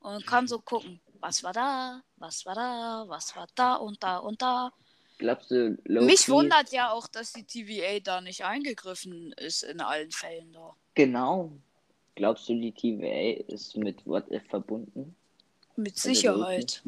und 0.00 0.26
kann 0.26 0.46
so 0.46 0.60
gucken, 0.60 1.00
was 1.20 1.42
war 1.42 1.52
da, 1.52 2.02
was 2.16 2.46
war 2.46 2.54
da, 2.54 3.04
was 3.08 3.34
war 3.36 3.46
da 3.54 3.74
und 3.74 4.02
da 4.02 4.18
und 4.18 4.40
da. 4.40 4.72
Glaubst 5.22 5.52
du, 5.52 5.78
Loki 5.84 6.06
Mich 6.06 6.28
wundert 6.28 6.72
ja 6.72 6.90
auch, 6.90 7.06
dass 7.06 7.32
die 7.32 7.44
TVA 7.44 8.00
da 8.00 8.20
nicht 8.20 8.44
eingegriffen 8.44 9.30
ist 9.34 9.62
in 9.62 9.80
allen 9.80 10.10
Fällen 10.10 10.52
da. 10.52 10.74
Genau. 10.96 11.52
Glaubst 12.16 12.48
du, 12.48 12.54
die 12.54 12.72
TVA 12.72 13.40
ist 13.46 13.76
mit 13.76 14.04
What 14.04 14.28
If 14.32 14.42
verbunden? 14.48 15.14
Mit 15.76 15.92
Also 15.92 16.08
Sicherheit. 16.08 16.82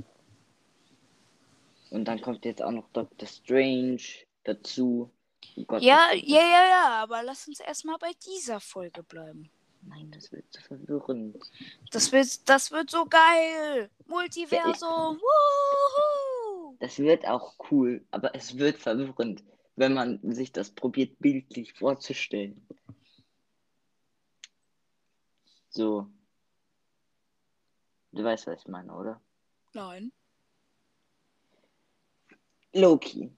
Und 1.91 2.07
dann 2.07 2.21
kommt 2.21 2.45
jetzt 2.45 2.61
auch 2.61 2.73
noch 2.73 2.89
Doctor 2.93 3.29
Strange 3.29 4.03
dazu. 4.43 5.09
Oh 5.57 5.65
Gott, 5.65 5.81
Ja, 5.81 6.09
ja, 6.13 6.41
ja, 6.41 6.69
ja, 6.69 7.03
aber 7.05 7.23
lass 7.23 7.47
uns 7.47 7.61
erstmal 7.61 7.99
bei 7.99 8.11
dieser 8.27 8.59
Folge 8.59 9.05
bleiben. 9.05 9.49
Nein, 9.83 10.11
das 10.11 10.33
wird 10.33 10.47
so 10.51 10.61
verwirrend. 10.61 11.37
Das 11.93 12.11
wird, 12.11 12.49
das 12.49 12.73
wird 12.73 12.91
so 12.91 13.07
geil. 13.07 13.91
Multiversum. 14.09 15.19
Wuhu. 15.19 16.24
Das 16.85 16.99
wird 16.99 17.27
auch 17.27 17.55
cool, 17.71 18.05
aber 18.11 18.35
es 18.35 18.59
wird 18.59 18.77
verwirrend, 18.77 19.43
wenn 19.75 19.95
man 19.95 20.21
sich 20.35 20.53
das 20.53 20.71
probiert, 20.71 21.19
bildlich 21.19 21.73
vorzustellen. 21.73 22.69
So. 25.71 26.11
Du 28.13 28.23
weißt, 28.23 28.47
was 28.49 28.61
ich 28.61 28.69
meine, 28.69 28.95
oder? 28.95 29.19
Nein. 29.73 30.13
Loki. 32.75 33.33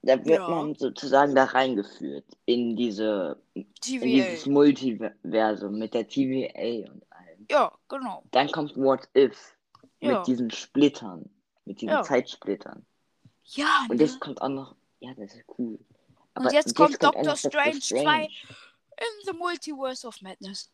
Da 0.00 0.16
wird 0.24 0.38
Ja. 0.38 0.48
man 0.48 0.74
sozusagen 0.74 1.34
da 1.34 1.44
reingeführt 1.44 2.24
in 2.46 2.76
diese 2.76 3.42
in 3.52 3.66
dieses. 3.84 4.46
Multiversum 4.46 5.78
mit 5.78 5.92
der 5.92 6.08
TVA 6.08 6.90
und 6.90 7.12
allem. 7.12 7.46
Ja, 7.50 7.76
genau. 7.90 8.22
Dann 8.30 8.50
kommt 8.50 8.74
What 8.74 9.06
If 9.14 9.54
Ja. 10.00 10.16
mit 10.16 10.26
diesen 10.26 10.50
Splittern, 10.50 11.28
mit 11.68 11.80
diesen 11.80 11.90
Ja. 11.92 12.02
Zeitsplittern. 12.02 12.84
Ja, 13.44 13.86
Und 13.88 13.96
ne? 13.98 14.02
jetzt 14.02 14.20
kommt 14.20 14.42
auch 14.42 14.48
noch, 14.48 14.74
ja, 15.00 15.14
das 15.14 15.34
ist 15.34 15.44
cool. 15.58 15.78
Und 16.34 16.52
jetzt 16.52 16.74
kommt 16.74 17.02
Doctor 17.02 17.22
noch 17.22 17.36
Strange 17.36 17.78
2 17.80 18.24
in 18.24 19.26
the 19.26 19.32
Multiverse 19.32 20.06
of 20.06 20.20
Madness. 20.22 20.72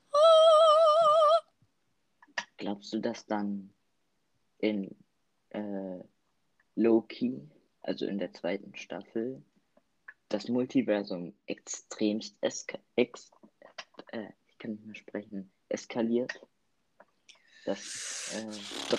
Glaubst 2.57 2.93
du, 2.93 3.01
dass 3.01 3.27
dann 3.27 3.75
in 4.59 4.97
äh, 5.51 5.99
Loki, 6.77 7.49
also 7.83 8.07
in 8.07 8.19
der 8.19 8.33
zweiten 8.33 8.75
Staffel, 8.77 9.43
das 10.29 10.49
Multiversum 10.49 11.35
extremst 11.47 12.37
eska 12.41 12.79
ex 12.97 13.31
äh, 14.13 14.29
ich 14.47 14.59
kann 14.59 14.73
nicht 14.73 14.87
mehr 14.87 14.95
sprechen, 14.95 15.53
eskaliert? 15.69 16.41
Dass, 17.65 18.35
äh, 18.35 18.95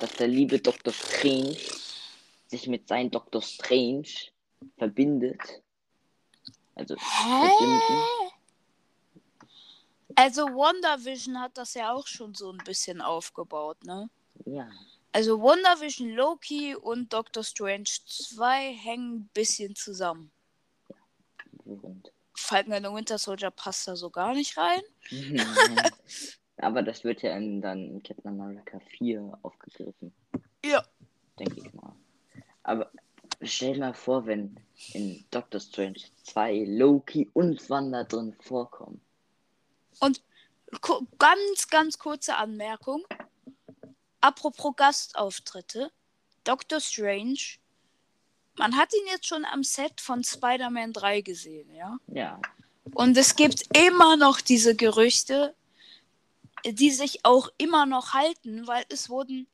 dass 0.00 0.12
der 0.12 0.28
liebe 0.28 0.58
Dr. 0.58 0.92
Strange 0.92 1.56
sich 2.48 2.66
mit 2.68 2.88
seinem 2.88 3.10
Dr. 3.10 3.42
Strange 3.42 4.08
verbindet. 4.78 5.40
Also 6.74 6.96
verbinden. 6.96 7.80
Also 10.14 10.46
WandaVision 10.46 11.40
hat 11.40 11.58
das 11.58 11.74
ja 11.74 11.92
auch 11.92 12.06
schon 12.06 12.34
so 12.34 12.50
ein 12.50 12.58
bisschen 12.58 13.00
aufgebaut, 13.00 13.82
ne? 13.84 14.08
Ja. 14.44 14.70
Also 15.12 15.40
WandaVision, 15.40 16.10
Loki 16.10 16.74
und 16.74 17.12
Doctor 17.12 17.42
Strange 17.42 17.88
2 18.06 18.74
hängen 18.74 19.16
ein 19.16 19.30
bisschen 19.32 19.74
zusammen. 19.74 20.30
Und 21.64 22.12
Falcon 22.34 22.74
and 22.74 22.86
the 22.86 22.92
Winter 22.92 23.18
Soldier 23.18 23.50
passt 23.50 23.88
da 23.88 23.96
so 23.96 24.10
gar 24.10 24.34
nicht 24.34 24.56
rein. 24.56 24.82
Aber 26.58 26.82
das 26.82 27.04
wird 27.04 27.22
ja 27.22 27.36
in, 27.36 27.60
dann 27.60 27.78
in 27.84 28.02
Captain 28.02 28.28
America 28.40 28.78
4 28.96 29.38
aufgegriffen, 29.42 30.12
Ja. 30.64 30.82
denke 31.38 31.60
ich 31.60 31.74
mal. 31.74 31.94
Aber 32.62 32.90
stell 33.42 33.74
dir 33.74 33.80
mal 33.80 33.94
vor, 33.94 34.26
wenn 34.26 34.58
in 34.94 35.24
Doctor 35.30 35.60
Strange 35.60 36.00
2 36.24 36.64
Loki 36.66 37.28
und 37.34 37.68
Wanda 37.70 38.04
drin 38.04 38.34
vorkommen. 38.40 39.00
Ku- 40.80 41.06
Ganz, 41.18 41.68
ganz 41.68 41.98
kurze 41.98 42.36
Anmerkung. 42.36 43.04
Apropos 44.20 44.74
Gastauftritte. 44.76 45.90
Doctor 46.44 46.80
Strange. 46.80 47.38
Man 48.58 48.76
hat 48.76 48.92
ihn 48.94 49.06
jetzt 49.10 49.26
schon 49.26 49.44
am 49.44 49.62
Set 49.62 50.00
von 50.00 50.24
Spider-Man 50.24 50.92
3 50.92 51.20
gesehen, 51.20 51.72
ja? 51.74 51.98
Ja, 52.08 52.40
Und 52.84 52.96
Und 52.96 53.16
es 53.18 53.36
gibt 53.36 53.64
immer 53.76 54.16
noch 54.16 54.40
diese 54.40 54.74
Gerüchte, 54.74 55.54
die 56.72 56.90
sich 56.90 57.24
auch 57.24 57.48
immer 57.58 57.86
noch 57.86 58.12
halten, 58.12 58.66
weil 58.66 58.84
es 58.88 59.08
wurden. 59.08 59.46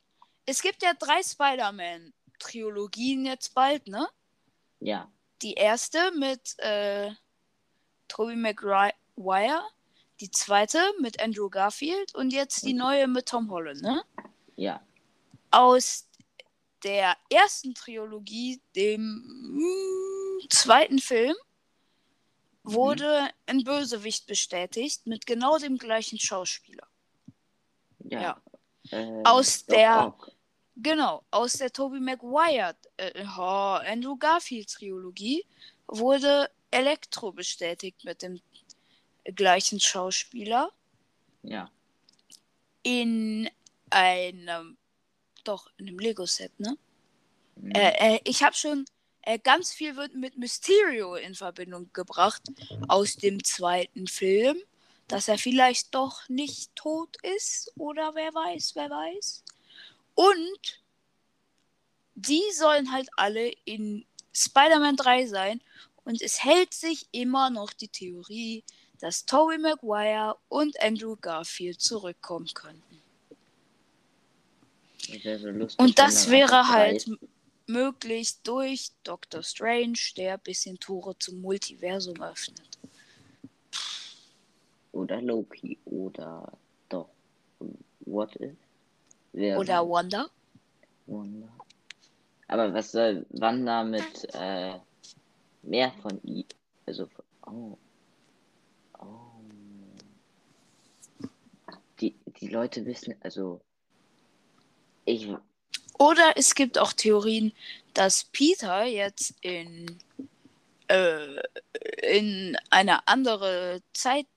Es 0.45 0.61
gibt 0.61 0.83
ja 0.83 0.93
drei 0.93 1.21
Spider-Man-Trilogien 1.23 3.25
jetzt 3.25 3.53
bald, 3.53 3.87
ne? 3.87 4.07
ja, 4.79 5.09
Die 5.41 5.53
erste 5.53 6.11
mit 6.11 6.59
äh, 6.59 7.11
Tobey 8.07 8.35
Maguire, 8.35 9.63
die 10.19 10.31
zweite 10.31 10.79
mit 10.99 11.21
Andrew 11.21 11.49
Garfield 11.49 12.13
und 12.15 12.33
jetzt 12.33 12.65
die 12.65 12.73
neue 12.73 13.07
mit 13.07 13.27
Tom 13.27 13.49
Holland, 13.49 13.81
ne? 13.81 14.03
ja, 14.55 14.81
Aus 15.51 16.09
der 16.83 17.15
ersten 17.29 17.73
Trilogie, 17.73 18.61
dem 18.75 19.55
mm, 19.55 20.49
zweiten 20.49 20.99
Film, 20.99 21.35
wurde 22.63 23.29
ein 23.45 23.63
Bösewicht 23.63 24.27
bestätigt 24.27 25.07
mit 25.07 25.25
genau 25.25 25.57
dem 25.57 25.77
gleichen 25.77 26.19
Schauspieler. 26.19 26.87
Ja. 28.21 28.41
Äh, 28.91 29.21
Aus 29.23 29.65
Doc 29.65 29.75
der- 29.77 30.07
Ock. 30.07 30.31
Genau, 30.75 31.23
aus 31.29 31.53
der 31.53 31.71
Tobey 31.71 31.99
Maguire, 31.99 32.75
äh, 32.97 33.23
Andrew 33.25 34.17
Garfield 34.17 34.67
Trilogie 34.69 35.45
wurde 35.87 36.49
Elektro 36.71 37.31
bestätigt 37.31 38.03
mit 38.03 38.23
dem 38.23 38.41
gleichen 39.35 39.79
Schauspieler 39.79 40.71
Ja, 41.43 41.69
in 42.81 43.49
einem, 43.91 44.77
doch, 45.43 45.69
in 45.77 45.87
einem 45.87 45.99
Lego-Set, 45.99 46.59
ne? 46.59 46.75
mhm. 47.55 47.71
Äh, 47.71 48.15
äh, 48.15 48.19
ich 48.23 48.41
habe 48.43 48.55
schon 48.55 48.85
äh, 49.21 49.37
ganz 49.39 49.71
viel 49.73 49.95
wird 49.95 50.15
mit 50.15 50.37
Mysterio 50.37 51.15
in 51.15 51.35
Verbindung 51.35 51.91
gebracht 51.93 52.41
aus 52.87 53.15
dem 53.15 53.43
zweiten 53.43 54.07
Film, 54.07 54.57
dass 55.13 55.27
er 55.27 55.37
vielleicht 55.37 55.93
doch 55.93 56.27
nicht 56.27 56.75
tot 56.75 57.17
ist 57.37 57.71
oder 57.75 58.15
wer 58.15 58.33
weiß, 58.33 58.71
wer 58.73 58.89
weiß. 58.89 59.43
Und 60.15 60.81
die 62.15 62.41
sollen 62.51 62.91
halt 62.91 63.07
alle 63.15 63.53
in 63.63 64.07
Spider-Man 64.33 64.95
3 64.95 65.27
sein 65.27 65.61
und 66.03 66.19
es 66.19 66.43
hält 66.43 66.73
sich 66.73 67.05
immer 67.11 67.51
noch 67.51 67.73
die 67.73 67.89
Theorie, 67.89 68.63
dass 69.01 69.23
Tobey 69.27 69.59
Maguire 69.59 70.35
und 70.49 70.81
Andrew 70.81 71.15
Garfield 71.15 71.79
zurückkommen 71.79 72.49
könnten. 72.51 72.99
Das 75.23 75.41
so 75.41 75.49
lustig, 75.49 75.79
Und 75.79 75.99
das 75.99 76.31
wäre 76.31 76.69
halt 76.69 77.07
möglich 77.67 78.41
durch 78.41 78.89
Doctor 79.03 79.43
Strange, 79.43 79.99
der 80.17 80.33
ein 80.33 80.39
bisschen 80.39 80.79
Tore 80.79 81.15
zum 81.19 81.39
Multiversum 81.39 82.19
öffnet. 82.19 82.79
Oder 84.93 85.21
Loki 85.21 85.77
oder 85.85 86.53
doch. 86.87 87.09
What 88.01 88.35
if? 88.37 88.55
Wäre 89.33 89.59
Oder 89.59 89.89
Wanda. 89.89 90.27
Wanda. 91.07 91.49
Aber 92.47 92.73
was 92.73 92.91
soll 92.91 93.25
Wanda 93.31 93.83
mit 93.83 94.27
äh, 94.33 94.75
mehr 95.63 95.91
von 96.01 96.21
ihm? 96.23 96.45
Also, 96.85 97.09
oh. 97.47 97.77
Oh. 98.99 99.07
Die, 101.99 102.15
die 102.39 102.47
Leute 102.47 102.85
wissen, 102.85 103.15
also. 103.21 103.61
Ich. 105.05 105.27
Oder 105.97 106.33
es 106.35 106.53
gibt 106.53 106.77
auch 106.77 106.93
Theorien, 106.93 107.51
dass 107.95 108.25
Peter 108.25 108.83
jetzt 108.83 109.33
in, 109.41 109.97
äh, 110.87 111.41
in 112.03 112.57
eine 112.69 113.07
andere 113.07 113.81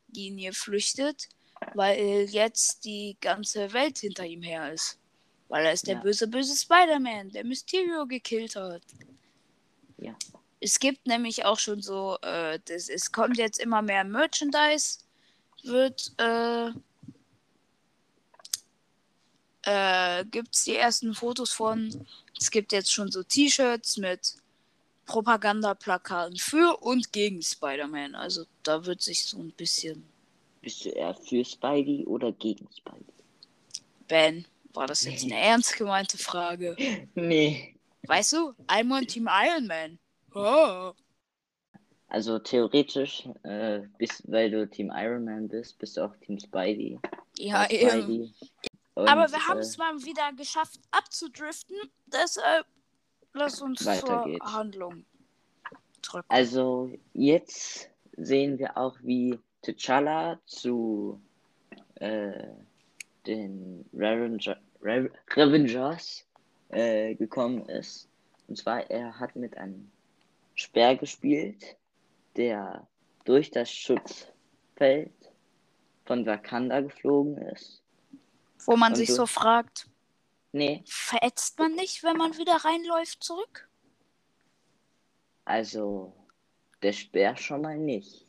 Zeitlinie 0.07 0.53
flüchtet, 0.53 1.29
weil 1.75 2.27
jetzt 2.31 2.85
die 2.85 3.17
ganze 3.21 3.73
Welt 3.73 3.99
hinter 3.99 4.25
ihm 4.25 4.43
her 4.43 4.73
ist. 4.73 4.99
Weil 5.49 5.67
er 5.67 5.73
ist 5.73 5.87
der 5.87 5.97
Ja. 5.97 6.01
böse, 6.01 6.27
böse 6.27 6.57
Spider-Man, 6.57 7.31
der 7.31 7.45
Mysterio 7.45 8.07
gekillt 8.07 8.57
hat. 8.57 8.83
Ja. 9.99 10.17
Es 10.61 10.79
gibt 10.79 11.07
nämlich 11.07 11.45
auch 11.45 11.59
schon 11.59 11.83
so, 11.83 12.19
äh, 12.23 12.59
das, 12.65 12.89
es 12.89 13.13
kommt 13.13 13.37
jetzt 13.39 13.61
immer 13.61 13.83
mehr 13.83 14.05
Merchandise, 14.05 14.99
wird, 15.63 16.13
äh, 16.19 16.71
äh, 19.63 20.25
gibt 20.25 20.55
es 20.55 20.65
die 20.65 20.77
ersten 20.77 21.15
Fotos 21.15 21.53
von. 21.53 22.07
Es 22.39 22.51
gibt 22.51 22.73
jetzt 22.73 22.93
schon 22.93 23.11
so 23.11 23.23
T-Shirts 23.23 23.99
mit 23.99 24.35
Propagandaplakaten 25.07 26.37
für 26.37 26.77
und 26.83 27.13
gegen 27.13 27.43
Spider-Man. 27.43 28.15
Also 28.15 28.45
da 28.63 28.85
wird 28.85 29.03
sich 29.03 29.25
so 29.25 29.39
ein 29.39 29.53
bisschen. 29.53 30.05
Bist 30.61 30.85
du 30.85 30.91
eher 30.91 31.15
für 31.15 31.45
Spidey 31.45 32.05
oder 32.07 32.33
gegen 32.33 32.69
Spidey? 32.77 33.05
Ben, 34.09 34.47
war 34.75 34.87
das 34.87 35.05
jetzt 35.05 35.25
eine 35.25 35.39
ernst 35.39 35.77
gemeinte 35.77 36.19
Frage? 36.19 36.77
Nee. 37.15 37.75
Weißt 38.07 38.35
du, 38.35 38.55
on 38.69 39.07
Team 39.07 39.29
Iron 39.29 39.67
Man. 39.67 39.99
Oh. 40.35 40.93
Also 42.09 42.39
theoretisch, 42.39 43.29
äh, 43.43 43.81
bist, 43.99 44.23
weil 44.31 44.51
du 44.51 44.69
Team 44.69 44.93
Iron 44.95 45.25
Man 45.25 45.49
bist, 45.49 45.79
bist 45.79 45.97
du 45.97 46.03
auch 46.05 46.15
Team 46.19 46.39
Spidey. 46.39 47.01
Ja, 47.39 47.65
Äh, 47.65 47.83
eben. 47.83 48.03
Spidey. 48.03 48.35
Und, 48.95 49.09
Aber 49.09 49.31
wir 49.31 49.47
haben 49.47 49.59
äh, 49.59 49.63
es 49.63 49.77
mal 49.77 49.95
wieder 50.05 50.33
geschafft 50.33 50.81
abzudriften. 50.91 51.77
Deshalb 52.07 52.67
lass 53.37 53.61
uns 53.61 53.85
Weiter 53.85 54.07
zur 54.07 54.25
geht's. 54.25 54.53
Handlung 54.53 55.05
drücken. 56.03 56.27
Also 56.29 56.91
jetzt 57.13 57.91
sehen 58.17 58.59
wir 58.59 58.77
auch, 58.77 58.97
wie 59.03 59.39
T'Challa 59.65 60.39
zu 60.47 61.21
äh, 61.97 62.45
den 63.27 63.85
Revenger, 63.93 64.57
Re 64.83 65.11
Revengers 65.35 66.25
äh, 66.71 67.15
gekommen 67.15 67.69
ist. 67.69 68.09
Und 68.49 68.59
zwar, 68.59 68.89
er 68.91 69.19
hat 69.19 69.35
mit 69.37 69.57
einem 69.57 69.91
Speer 70.55 70.97
gespielt, 70.97 71.77
der 72.37 72.87
durch 73.25 73.51
das 73.51 73.71
Schutzfeld 73.71 75.13
von 76.05 76.25
Wakanda 76.25 76.81
geflogen 76.81 77.37
ist. 77.39 77.83
Wo 78.65 78.77
man 78.77 78.93
und 78.93 78.97
sich 78.97 79.13
so 79.13 79.27
fragt, 79.27 79.89
Nee, 80.57 80.83
verätzt 80.87 81.59
man 81.59 81.75
nicht, 81.75 82.03
wenn 82.03 82.17
man 82.17 82.37
wieder 82.39 82.57
reinläuft 82.57 83.23
zurück? 83.23 83.69
also 85.47 86.13
der 86.83 86.93
Speer 86.93 87.35
schon 87.37 87.63
mal 87.63 87.79
nicht. 87.79 88.27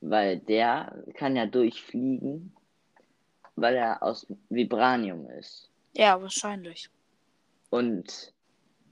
Weil 0.00 0.38
der 0.38 1.04
kann 1.14 1.36
ja 1.36 1.46
durchfliegen, 1.46 2.54
weil 3.56 3.76
er 3.76 4.02
aus 4.02 4.26
Vibranium 4.48 5.28
ist. 5.30 5.68
Ja, 5.94 6.20
wahrscheinlich. 6.20 6.88
Und 7.70 8.32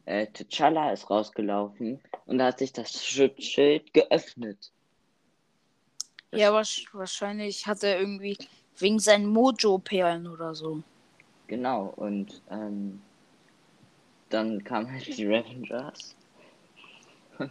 äh, 0.06 0.26
T'Challa 0.26 0.92
ist 0.92 1.11
rausgelaufen 1.11 2.00
und 2.26 2.38
da 2.38 2.46
hat 2.46 2.59
sich 2.59 2.72
das 2.72 3.04
Schutzschild 3.04 3.92
geöffnet. 3.92 4.70
Ja, 6.33 6.52
wahrscheinlich 6.52 7.66
hat 7.66 7.83
er 7.83 7.98
irgendwie 7.98 8.38
wegen 8.78 9.00
seinen 9.00 9.26
Mojo-Perlen 9.26 10.28
oder 10.28 10.54
so. 10.54 10.83
Genau, 11.50 11.92
und 11.96 12.42
ähm, 12.48 13.02
dann 14.28 14.62
kamen 14.62 14.88
halt 14.88 15.04
die 15.18 15.26
Revengers. 15.26 16.14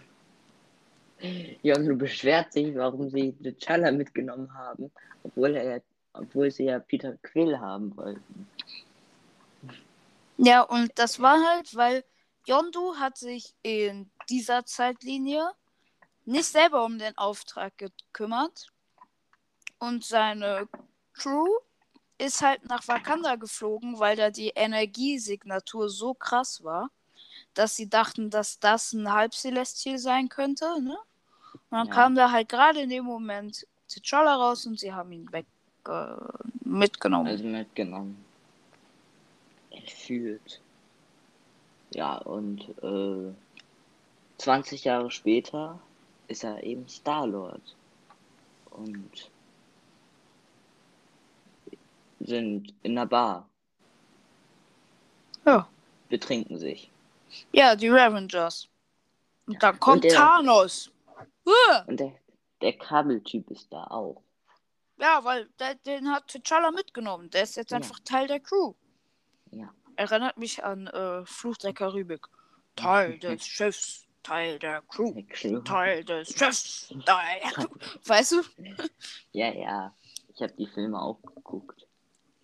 du 1.62 1.96
beschwert 1.98 2.54
sich, 2.54 2.74
warum 2.78 3.10
sie 3.10 3.36
T'Challa 3.44 3.92
mitgenommen 3.92 4.54
haben, 4.54 4.90
obwohl 5.24 5.54
er 5.58 5.82
obwohl 6.14 6.50
sie 6.50 6.64
ja 6.64 6.80
Peter 6.80 7.18
Quill 7.24 7.60
haben 7.60 7.96
wollten. 7.98 8.50
Ja, 10.38 10.62
und 10.62 10.98
das 10.98 11.20
war 11.20 11.46
halt, 11.46 11.76
weil 11.76 12.06
Yondu 12.48 12.96
hat 12.96 13.18
sich 13.18 13.54
in 13.64 14.10
dieser 14.30 14.64
Zeitlinie 14.64 15.52
nicht 16.24 16.46
selber 16.46 16.86
um 16.86 16.98
den 17.00 17.18
Auftrag 17.18 17.78
gekümmert. 17.78 18.68
und 19.80 20.06
seine 20.06 20.70
Crew 21.14 21.50
ist 22.20 22.42
halt 22.42 22.68
nach 22.68 22.88
Wakanda 22.88 23.36
geflogen, 23.36 23.98
weil 23.98 24.16
da 24.16 24.30
die 24.30 24.50
Energiesignatur 24.50 25.90
so 25.90 26.14
krass 26.14 26.64
war, 26.64 26.92
dass 27.54 27.76
sie 27.76 27.90
dachten, 27.90 28.30
dass 28.30 28.60
das 28.60 28.94
ein 28.94 29.12
Halbcelestial 29.12 29.98
sein 29.98 30.30
könnte, 30.30 30.66
ne? 30.82 30.98
Und 31.72 31.78
dann 31.78 31.88
Ja. 31.88 31.94
kam 31.94 32.16
da 32.16 32.32
halt 32.32 32.50
gerade 32.50 32.82
in 32.82 32.90
dem 32.90 33.06
Moment 33.06 33.66
T'Challa 33.90 34.36
raus 34.36 34.66
und 34.68 34.80
sie 34.80 34.94
haben 34.94 35.12
ihn 35.12 35.32
weg 35.32 35.46
äh, 35.88 36.16
mitgenommen. 36.64 37.28
Also 37.28 37.44
mitgenommen. 37.44 38.24
Entführt. 39.72 40.62
Ja, 41.92 42.18
und 42.18 42.70
äh, 42.84 43.34
20 44.38 44.84
Jahre 44.84 45.10
später 45.10 45.80
ist 46.28 46.44
er 46.44 46.64
eben 46.64 46.88
Star-Lord. 46.88 47.62
Und 48.72 49.30
sind 52.30 52.74
in 52.84 52.98
einer 52.98 53.06
Bar, 53.08 53.50
ja. 55.46 55.68
betrinken 56.10 56.58
sich. 56.58 56.92
ja, 57.52 57.76
die 57.76 57.90
Ravengers. 57.90 58.68
Und 59.48 59.62
dann 59.62 59.80
kommt 59.80 60.04
der- 60.04 60.14
Thanos. 60.14 60.92
Und 61.88 62.00
der, 62.00 62.14
der 62.62 62.74
Kabeltyp 62.78 63.50
ist 63.50 63.72
da 63.74 63.84
auch. 63.86 64.22
Ja, 64.98 65.24
weil 65.24 65.50
der, 65.60 65.76
den 65.76 66.12
hat 66.12 66.30
T'Challa 66.30 66.72
mitgenommen. 66.74 67.30
Der 67.32 67.44
ist 67.44 67.56
jetzt 67.56 67.72
Ja. 67.72 67.78
einfach 67.78 68.00
Teil 68.06 68.28
der 68.28 68.40
Crew. 68.40 68.74
Ja. 69.52 69.74
Erinnert 69.96 70.38
mich 70.38 70.64
an 70.64 70.88
äh, 70.88 71.26
Fluch 71.26 71.58
der 71.58 71.74
Karibik. 71.74 72.28
Teil 72.76 73.18
des 73.20 73.46
Schiffs, 73.46 74.06
Teil 74.22 74.60
der 74.60 74.82
Crew, 74.84 75.14
Der 75.14 75.24
Crew. 75.24 75.60
Teil 75.62 76.04
des 76.04 76.30
Schiffs, 76.30 76.94
Teil 77.06 77.40
der 77.42 77.52
Crew. 77.54 77.76
Weißt 78.06 78.32
du? 78.34 78.42
Ja, 79.32 79.52
ja. 79.52 79.96
Ich 80.36 80.42
habe 80.44 80.54
die 80.54 80.68
Filme 80.68 81.02
auch 81.02 81.20
geguckt. 81.24 81.88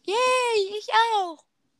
Yay, 0.06 0.78
ich 0.78 0.88
auch. 1.16 1.44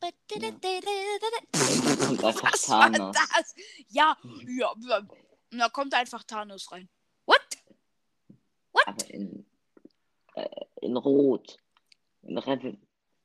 Was 2.42 2.68
war 2.68 2.90
das? 2.90 3.54
Ja, 3.88 4.16
ja. 4.46 4.74
ja. 4.80 4.98
Und 5.52 5.58
da 5.58 5.68
kommt 5.68 5.94
einfach 5.94 6.22
Thanos 6.24 6.70
rein. 6.70 6.88
What? 7.24 7.40
Aber 8.86 9.10
in, 9.10 9.46
äh, 10.34 10.48
in 10.80 10.96
Rot. 10.96 11.58
In. 12.22 12.36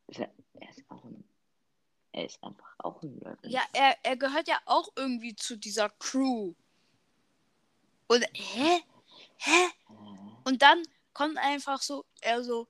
Ist 0.07 0.19
er, 0.19 0.31
ist 0.69 0.83
auch 0.89 1.03
ein. 1.03 1.23
Er 2.13 2.25
ist 2.25 2.43
einfach 2.43 2.75
auch 2.79 3.01
ein 3.01 3.17
Rebel. 3.23 3.51
Ja, 3.51 3.61
er, 3.73 3.97
er 4.03 4.17
gehört 4.17 4.47
ja 4.47 4.59
auch 4.65 4.89
irgendwie 4.95 5.35
zu 5.35 5.57
dieser 5.57 5.89
Crew. 5.89 6.53
Und 8.07 8.25
hä? 8.33 8.83
Hä? 9.37 9.65
Äh, 9.65 9.69
Und 10.43 10.61
dann 10.61 10.83
kommt 11.13 11.37
einfach 11.37 11.81
so, 11.81 12.05
er 12.21 12.43
so, 12.43 12.67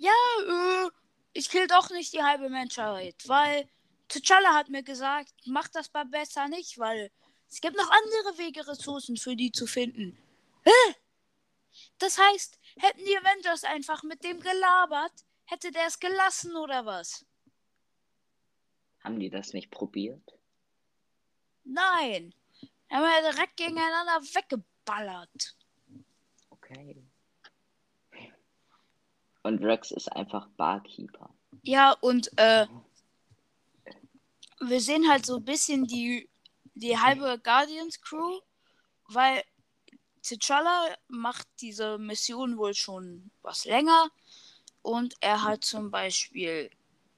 ja, 0.00 0.12
äh, 0.48 0.90
ich 1.34 1.48
kill 1.50 1.66
doch 1.66 1.90
nicht 1.90 2.12
die 2.12 2.22
halbe 2.22 2.48
Menschheit, 2.48 3.16
weil 3.26 3.68
T'Challa 4.08 4.54
hat 4.54 4.68
mir 4.68 4.82
gesagt, 4.82 5.32
mach 5.46 5.68
das 5.68 5.92
mal 5.92 6.06
besser 6.06 6.48
nicht, 6.48 6.78
weil 6.78 7.12
es 7.48 7.60
gibt 7.60 7.76
noch 7.76 7.90
andere 7.90 8.38
Wege, 8.38 8.66
Ressourcen 8.66 9.16
für 9.16 9.36
die 9.36 9.52
zu 9.52 9.66
finden. 9.66 10.18
Hä? 10.64 10.94
Das 11.98 12.18
heißt, 12.18 12.58
hätten 12.78 13.04
die 13.04 13.16
Avengers 13.16 13.64
einfach 13.64 14.02
mit 14.02 14.24
dem 14.24 14.40
gelabert, 14.40 15.12
hätte 15.44 15.70
der 15.70 15.86
es 15.86 16.00
gelassen 16.00 16.56
oder 16.56 16.86
was? 16.86 17.24
Haben 19.04 19.20
die 19.20 19.30
das 19.30 19.52
nicht 19.52 19.70
probiert? 19.70 20.38
Nein. 21.64 22.34
Haben 22.90 23.02
wir 23.02 23.32
direkt 23.32 23.56
gegeneinander 23.56 24.20
weggeballert. 24.34 25.56
Okay. 26.50 26.99
Und 29.42 29.62
Rex 29.64 29.90
ist 29.90 30.08
einfach 30.08 30.48
Barkeeper. 30.56 31.30
Ja, 31.62 31.92
und 32.00 32.30
äh, 32.36 32.66
wir 34.60 34.80
sehen 34.80 35.08
halt 35.08 35.26
so 35.26 35.36
ein 35.36 35.44
bisschen 35.44 35.86
die, 35.86 36.28
die 36.74 36.98
halbe 36.98 37.38
Guardians 37.42 38.00
Crew, 38.00 38.40
weil 39.08 39.42
T'Challa 40.22 40.94
macht 41.08 41.48
diese 41.60 41.98
Mission 41.98 42.58
wohl 42.58 42.74
schon 42.74 43.30
was 43.42 43.64
länger 43.64 44.10
und 44.82 45.14
er 45.20 45.42
hat 45.42 45.64
zum 45.64 45.90
Beispiel 45.90 46.70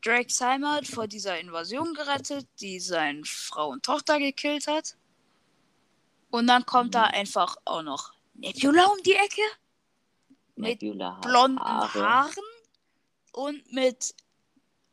Drake 0.03 0.33
Heimat 0.41 0.87
vor 0.87 1.07
dieser 1.07 1.39
Invasion 1.39 1.95
gerettet, 1.95 2.47
die 2.61 2.81
seine 2.81 3.25
Frau 3.25 3.69
und 3.69 3.85
Tochter 3.85 4.19
gekillt 4.19 4.67
hat. 4.67 4.97
Und 6.31 6.47
dann 6.47 6.67
kommt 6.67 6.95
da 6.95 7.05
einfach 7.05 7.57
auch 7.65 7.83
noch 7.83 8.13
Nebula 8.35 8.87
um 8.87 9.03
die 9.05 9.13
Ecke 9.13 9.43
Mit 10.63 10.81
blonden 10.81 11.59
Haare. 11.61 12.01
Haaren 12.01 12.45
und 13.33 13.73
mit 13.73 14.15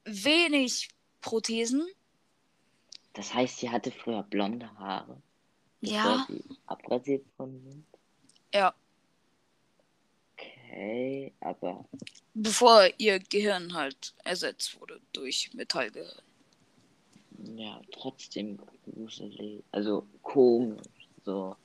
wenig 0.06 0.90
Prothesen. 1.22 1.88
Das 3.14 3.34
heißt, 3.34 3.58
sie 3.60 3.70
hatte 3.70 3.92
früher 3.92 4.24
blonde 4.24 4.70
Haare. 4.78 5.22
Ja, 5.82 6.26
sie 6.30 6.44
abrasiert 6.68 7.26
worden 7.38 7.62
sind. 7.70 7.86
ja. 8.54 8.74
Okay, 10.38 11.34
aber 11.42 11.86
Bevor 12.34 12.88
ihr 12.98 13.20
Gehirn 13.20 13.74
halt 13.74 14.14
ersetzt 14.24 14.80
wurde 14.80 15.02
durch 15.14 15.54
Metallgehirn. 15.54 16.22
ja, 17.56 17.82
trotzdem 17.92 18.58
gruselig. 18.86 19.64
Also 19.72 20.08
komisch. 20.22 20.82
So. 21.26 21.56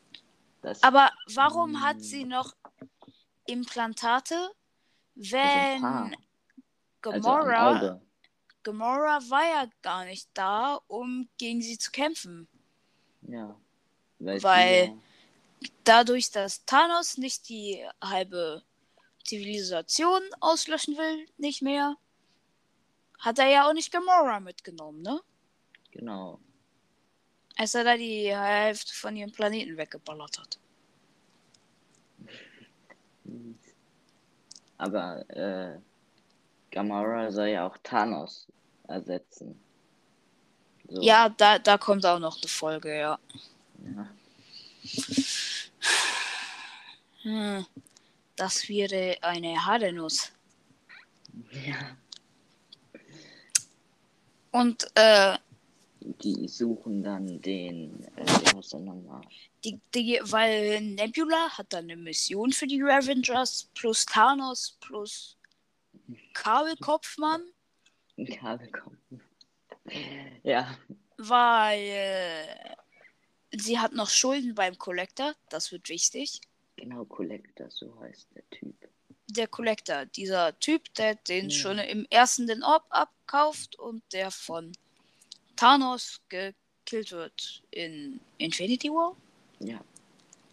Das 0.62 0.82
Aber 0.82 1.10
warum 1.34 1.80
hat 1.82 1.96
Hm. 1.96 2.02
sie 2.02 2.24
noch 2.24 2.54
Implantate, 3.46 4.50
wenn. 5.14 5.84
Also 5.84 5.86
am 5.86 6.14
Gamora, 7.02 7.70
Auge. 7.70 8.00
Gamora 8.62 9.20
war 9.28 9.44
ja 9.44 9.66
gar 9.82 10.06
nicht 10.06 10.28
da, 10.32 10.80
um 10.86 11.28
gegen 11.36 11.60
sie 11.60 11.78
zu 11.78 11.90
kämpfen? 11.90 12.48
Ja. 13.22 13.54
Weil, 14.18 14.42
Weil- 14.42 14.86
sie 14.86 15.00
Dadurch, 15.84 16.30
dass 16.30 16.64
Thanos 16.64 17.16
nicht 17.18 17.48
die 17.48 17.84
halbe 18.02 18.62
Zivilisation 19.24 20.22
auslöschen 20.40 20.96
will, 20.96 21.26
nicht 21.38 21.62
mehr, 21.62 21.96
hat 23.18 23.38
er 23.38 23.48
ja 23.48 23.68
auch 23.68 23.72
nicht 23.72 23.90
Gamora 23.90 24.40
mitgenommen, 24.40 25.02
ne? 25.02 25.20
genau. 25.90 26.40
Als 27.56 27.74
er 27.74 27.84
da 27.84 27.96
die 27.96 28.34
Hälfte 28.34 28.92
von 28.92 29.14
ihrem 29.16 29.30
Planeten 29.30 29.76
weggeballert 29.76 30.38
hat. 30.38 30.58
Aber 34.84 35.24
äh, 35.30 35.78
Gamora 36.70 37.32
soll 37.32 37.48
ja 37.48 37.66
auch 37.66 37.78
Thanos 37.82 38.46
ersetzen. 38.86 39.58
So, 40.90 41.00
Ja, 41.00 41.30
da, 41.30 41.58
da 41.58 41.78
kommt 41.78 42.04
auch 42.04 42.18
noch 42.18 42.36
eine 42.36 42.48
Folge, 42.48 42.98
ja. 42.98 43.18
ja. 43.82 44.08
Hm. 47.22 47.66
Das 48.36 48.68
wäre 48.68 49.16
eine 49.22 49.64
Hadenuss. 49.64 50.30
Ja. 51.50 51.96
Und 54.50 54.86
äh, 54.96 55.38
Die 56.06 56.46
suchen 56.48 57.02
dann 57.02 57.40
den, 57.40 58.02
äh, 58.16 58.24
wie 58.26 58.56
heißt 58.56 58.74
der 58.74 58.80
nochmal? 58.80 59.22
die, 59.64 59.80
die, 59.94 60.20
weil 60.24 60.80
Nebula 60.82 61.48
hat 61.56 61.72
dann 61.72 61.84
eine 61.84 61.96
Mission 61.96 62.52
für 62.52 62.66
die 62.66 62.82
Avengers 62.82 63.70
plus 63.74 64.04
Thanos 64.04 64.76
plus 64.80 65.38
Kabelkopfmann, 66.34 67.42
Ein 68.18 68.26
Kabel 68.26 68.70
kommt. 68.70 68.98
Ja, 70.42 70.76
weil 71.16 71.80
äh, 71.80 72.76
sie 73.52 73.78
hat 73.78 73.92
noch 73.92 74.10
Schulden 74.10 74.54
beim 74.54 74.76
Collector, 74.78 75.34
das 75.48 75.72
wird 75.72 75.88
wichtig. 75.88 76.40
genau, 76.76 77.04
Collector, 77.06 77.70
so 77.70 77.98
heißt 78.00 78.28
der 78.34 78.48
Typ. 78.50 78.74
Der 79.28 79.48
Collector, 79.48 80.04
dieser 80.06 80.56
Typ, 80.60 80.92
der 80.94 81.14
den 81.14 81.48
Ja. 81.48 81.56
schon 81.56 81.78
im 81.78 82.06
ersten 82.10 82.46
den 82.46 82.62
Orb 82.62 82.84
abkauft 82.90 83.78
und 83.78 84.02
der 84.12 84.30
von 84.30 84.72
Thanos 85.56 86.20
gekillt 86.28 87.12
wird 87.12 87.62
in 87.70 88.20
Infinity 88.38 88.88
War? 88.90 89.16
Ja, 89.60 89.80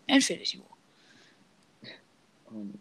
Infinity 0.08 0.60
War. 0.60 0.78
und 2.46 2.80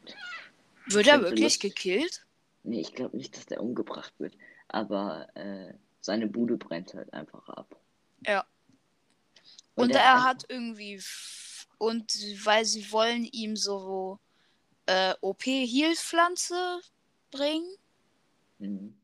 Wird 0.86 1.06
er 1.06 1.20
wirklich 1.22 1.40
lustig. 1.40 1.74
gekillt? 1.74 2.26
nee, 2.62 2.80
ich 2.80 2.94
glaube 2.94 3.16
nicht, 3.16 3.36
dass 3.36 3.46
der 3.46 3.62
umgebracht 3.62 4.12
wird, 4.18 4.36
aber 4.68 5.28
äh, 5.36 5.74
seine 6.00 6.26
Bude 6.26 6.56
brennt 6.56 6.94
halt 6.94 7.12
einfach 7.12 7.48
ab. 7.48 7.76
Ja. 8.26 8.44
Und, 9.74 9.92
er 9.92 10.00
er 10.00 10.24
hat 10.24 10.44
irgendwie. 10.48 11.00
Und 11.78 12.12
weil 12.44 12.64
sie 12.64 12.90
wollen 12.92 13.24
ihm 13.24 13.56
so 13.56 14.18
äh, 14.86 15.14
OP-Heal-Pflanze 15.20 16.80
bringen. 17.30 17.74
Mhm. 18.58 18.94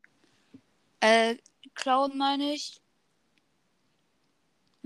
Äh, 1.01 1.37
klauen 1.75 2.19
meine 2.19 2.53
ich. 2.53 2.81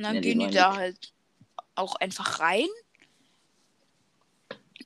Und 0.00 0.04
dann 0.04 0.14
Ja, 0.14 0.20
die 0.22 0.28
gehen 0.30 0.38
die 0.38 0.44
wollen 0.46 0.54
da 0.54 0.72
die- 0.72 0.78
halt 0.78 1.12
auch 1.74 1.94
einfach 1.96 2.40
rein. 2.40 2.68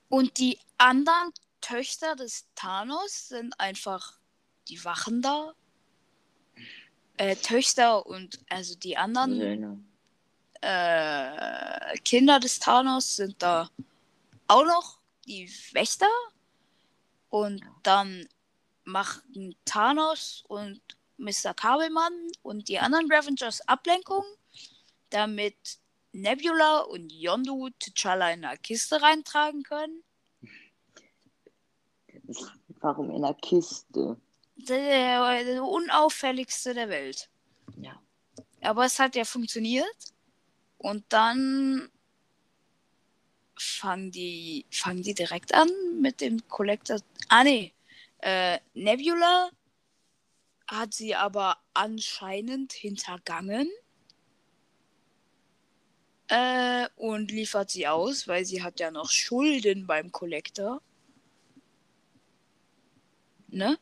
Und 0.09 0.39
die 0.39 0.59
anderen 0.77 1.33
Töchter 1.61 2.17
des 2.17 2.47
Thanos 2.57 3.29
sind 3.29 3.59
einfach 3.61 4.19
die 4.67 4.85
Wachen 4.85 5.23
da. 5.23 5.53
Äh, 7.17 7.37
Töchter 7.37 8.05
und 8.07 8.41
also 8.49 8.75
die 8.75 8.97
anderen 8.97 9.37
Söhne. 9.39 9.85
äh, 10.63 11.97
Kinder 11.99 12.41
des 12.41 12.59
Thanos 12.59 13.15
sind 13.15 13.41
da 13.41 13.71
auch 14.49 14.65
noch 14.65 14.99
die 15.27 15.49
Wächter. 15.75 16.09
Und 17.31 17.63
dann 17.85 18.29
machen 18.83 19.55
Thanos 19.65 20.43
und 20.49 20.81
Mr. 21.19 21.55
Kabelmann 21.55 22.13
und 22.43 22.69
die 22.69 22.81
anderen 22.81 23.11
Ravengers 23.13 23.61
Ablenkung, 23.69 24.25
damit 25.15 25.79
Nebula 26.13 26.81
und 26.81 27.13
Yondu 27.13 27.69
T'Challa 27.81 28.35
in 28.35 28.45
eine 28.45 28.59
Kiste 28.59 29.01
reintragen 29.01 29.63
können. 29.63 30.03
Warum 32.81 33.11
in 33.11 33.23
der 33.23 33.35
Kiste? 33.35 34.17
Der, 34.57 35.45
der 35.45 35.65
unauffälligste 35.65 36.75
der 36.75 36.89
Welt. 36.89 37.29
Ja. 37.77 38.01
Aber 38.63 38.85
es 38.85 38.99
hat 38.99 39.17
ja 39.17 39.25
funktioniert. 39.25 39.85
Und 40.79 41.05
dann 41.09 41.91
fangen 43.57 44.11
die, 44.11 44.67
fangen 44.71 45.03
die 45.03 45.15
direkt 45.15 45.55
an 45.55 45.71
mit 46.01 46.21
dem 46.21 46.47
Collector. 46.49 47.01
Ah, 47.29 47.45
nee. 47.45 47.73
Äh, 48.19 48.59
Nebula 48.75 49.51
hat 50.67 50.95
sie 50.95 51.15
aber 51.15 51.59
anscheinend 51.73 52.73
hintergangen. 52.73 53.69
Äh, 56.29 56.89
und 56.97 57.31
liefert 57.31 57.71
sie 57.71 57.87
aus, 57.87 58.27
weil 58.27 58.45
sie 58.45 58.63
hat 58.63 58.81
ja 58.81 58.91
noch 58.91 59.11
Schulden 59.11 59.87
beim 59.87 60.11
Collector. 60.11 60.81
Ne? 63.49 63.79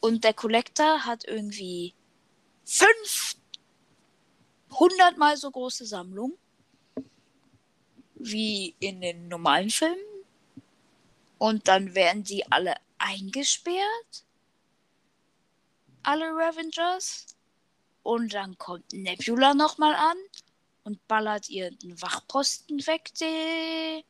Und 0.00 0.24
der 0.24 0.34
Collector 0.34 1.04
hat 1.04 1.24
irgendwie 1.26 1.94
500 2.64 5.18
mal 5.18 5.36
so 5.36 5.50
große 5.50 5.86
Sammlung 5.86 6.38
wie 8.14 8.74
in 8.80 9.00
den 9.00 9.28
normalen 9.28 9.70
Filmen. 9.70 9.98
Und 11.38 11.68
dann 11.68 11.94
werden 11.94 12.24
die 12.24 12.50
alle 12.50 12.74
eingesperrt. 12.98 14.24
Alle 16.02 16.26
Ravengers. 16.26 17.26
Und 18.02 18.32
dann 18.32 18.56
kommt 18.56 18.92
Nebula 18.92 19.54
nochmal 19.54 19.94
an 19.94 20.16
und 20.86 21.06
ballert 21.08 21.48
ihren 21.50 21.76
Wachposten 22.00 22.86
weg, 22.86 23.12
der, 23.20 24.02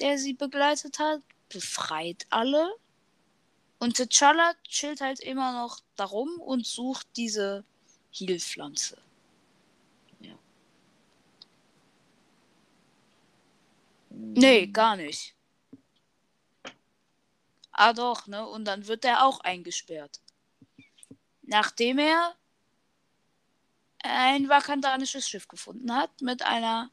der 0.00 0.18
sie 0.18 0.34
begleitet 0.34 0.98
hat. 0.98 1.22
Befreit 1.48 2.26
alle. 2.28 2.74
Und 3.78 3.96
T'Challa 3.96 4.54
chillt 4.64 5.00
halt 5.00 5.20
immer 5.20 5.52
noch 5.52 5.78
darum 5.94 6.40
und 6.40 6.66
sucht 6.66 7.06
diese 7.16 7.64
Heilpflanze. 8.18 8.98
Nee, 14.10 14.66
gar 14.66 14.96
nicht. 14.96 15.34
Ah 17.70 17.92
doch, 17.92 18.26
ne? 18.26 18.46
Und 18.46 18.64
dann 18.64 18.86
wird 18.86 19.04
er 19.04 19.24
auch 19.24 19.40
eingesperrt. 19.40 20.20
Nachdem 21.42 21.98
er 21.98 22.36
ein 24.04 24.48
vakandanisches 24.48 25.28
Schiff 25.28 25.48
gefunden 25.48 25.94
hat 25.94 26.10
mit 26.20 26.42
einer 26.44 26.90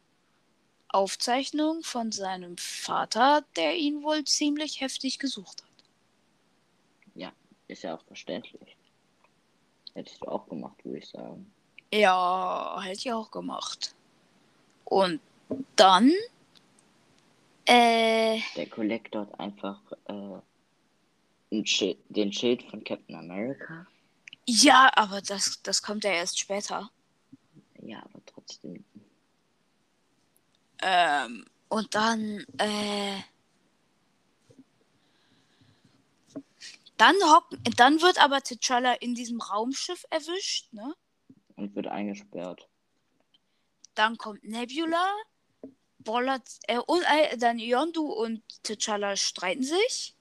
Aufzeichnung 0.89 1.83
von 1.83 2.11
seinem 2.11 2.57
Vater, 2.57 3.43
der 3.55 3.75
ihn 3.75 4.03
wohl 4.03 4.23
ziemlich 4.25 4.81
heftig 4.81 5.19
gesucht 5.19 5.61
hat. 5.63 5.69
Ja, 7.15 7.31
ist 7.67 7.83
ja 7.83 7.95
auch 7.95 8.03
verständlich. 8.05 8.77
Hättest 9.93 10.21
du 10.21 10.27
auch 10.27 10.47
gemacht, 10.47 10.83
würde 10.83 10.99
ich 10.99 11.09
sagen. 11.09 11.51
Ja, 11.93 12.79
hätte 12.81 12.99
ich 12.99 13.11
auch 13.11 13.29
gemacht. 13.31 13.93
Und 14.85 15.19
dann 15.75 16.11
äh, 17.65 18.39
Der 18.55 18.69
Collector 18.69 19.21
hat 19.21 19.39
einfach 19.39 19.79
äh, 20.07 21.65
Schild, 21.65 21.97
den 22.09 22.31
Schild 22.31 22.63
von 22.63 22.83
Captain 22.83 23.15
America. 23.15 23.85
ja, 24.45 24.89
aber 24.95 25.21
das, 25.21 25.61
das 25.63 25.81
kommt 25.81 26.03
ja 26.03 26.11
erst 26.11 26.39
später. 26.39 26.89
Ja, 27.81 28.03
aber 28.03 28.23
trotzdem. 28.25 28.85
Ähm, 30.81 31.45
und 31.69 31.95
dann, 31.95 32.45
äh, 32.57 33.19
dann 36.97 37.15
hocken, 37.23 37.63
dann 37.77 38.01
wird 38.01 38.21
aber 38.21 38.37
T'Challa 38.37 38.93
in 38.93 39.15
diesem 39.15 39.41
Raumschiff 39.41 40.05
erwischt, 40.09 40.71
ne? 40.73 40.93
Und 41.55 41.75
wird 41.75 41.87
eingesperrt. 41.87 42.67
Dann 43.95 44.17
kommt 44.17 44.43
Nebula, 44.43 45.13
bollert, 45.99 46.47
äh, 46.67 46.77
und 46.77 47.03
äh, 47.03 47.37
dann 47.37 47.59
Yondu 47.59 48.05
und 48.05 48.43
T'Challa 48.63 49.15
streiten 49.15 49.63
sich. 49.63 50.15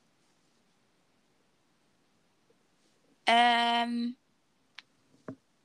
Ähm, 3.26 4.16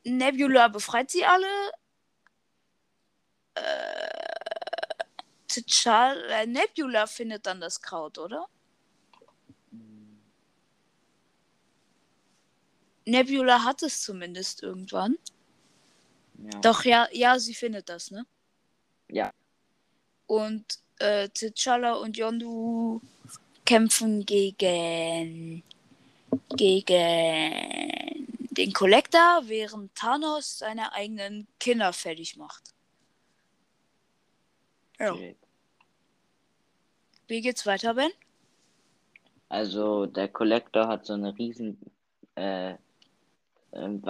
Nebula 0.03 0.67
befreit 0.67 1.10
sie 1.10 1.25
alle. 1.25 1.47
Äh, 3.56 4.26
T'Challa, 5.48 6.41
äh, 6.41 6.46
Nebula 6.46 7.08
findet 7.08 7.46
dann 7.46 7.62
das 7.62 7.82
Kraut, 7.82 8.18
oder? 8.18 8.48
Nebula 13.06 13.63
hat 13.63 13.84
es 13.84 14.02
zumindest 14.02 14.63
irgendwann. 14.63 15.18
Ja. 16.38 16.60
Doch, 16.62 16.84
ja, 16.84 17.08
ja, 17.12 17.39
sie 17.39 17.54
findet 17.54 17.88
das, 17.88 18.12
ne? 18.12 18.26
Ja. 19.10 19.32
Und 20.28 20.80
äh, 21.00 21.26
T'Challa 21.26 21.94
und 21.94 22.18
Yondu 22.18 23.02
kämpfen 23.63 24.26
gegen 24.26 25.63
gegen 26.50 28.28
den 28.52 28.74
Collector, 28.74 29.41
während 29.46 29.94
Thanos 29.96 30.60
seine 30.60 30.94
eigenen 30.94 31.48
Kinder 31.60 31.94
fertig 31.94 32.38
macht. 32.38 32.74
Ja. 34.99 35.15
Wie 37.27 37.41
geht's 37.41 37.65
weiter, 37.65 37.93
Ben? 37.95 38.12
Also 39.49 40.05
der 40.05 40.27
Collector 40.29 40.88
hat 40.88 41.05
so 41.05 41.13
eine 41.13 41.36
riesen 41.38 41.79
äh, 42.36 42.75
ähm, 43.73 44.01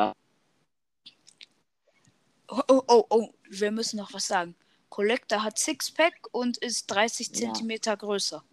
Oh, 2.47 2.61
oh, 2.67 2.81
oh, 2.87 3.05
oh, 3.09 3.29
wir 3.49 3.71
müssen 3.71 3.97
noch 3.97 4.13
was 4.13 4.27
sagen. 4.27 4.55
Collector 4.89 5.43
hat 5.43 5.57
Sixpack 5.57 6.27
und 6.31 6.57
ist 6.57 6.87
30 6.87 7.27
Ja. 7.29 7.33
Zentimeter 7.33 7.97
größer. 7.97 8.43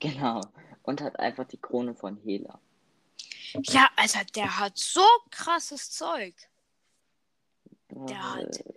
genau 0.00 0.40
und 0.82 1.00
hat 1.00 1.18
einfach 1.18 1.46
die 1.46 1.56
Krone 1.56 1.94
von 1.94 2.16
Hela. 2.18 2.60
Ja, 3.62 3.88
Alter, 3.96 4.24
der 4.34 4.58
hat 4.58 4.76
so 4.76 5.04
krasses 5.30 5.90
Zeug. 5.90 6.34
Der 7.88 8.34
hat 8.34 8.58
Äh, 8.58 8.74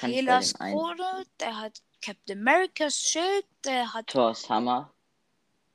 bei 0.00 0.08
Helas 0.08 0.54
Krone, 0.54 1.26
der 1.40 1.58
hat 1.58 1.82
Captain 2.02 2.38
Americas 2.38 2.98
Schild, 3.00 3.46
der 3.64 3.92
hat. 3.94 4.08
Thor's 4.08 4.48
Hammer. 4.48 4.92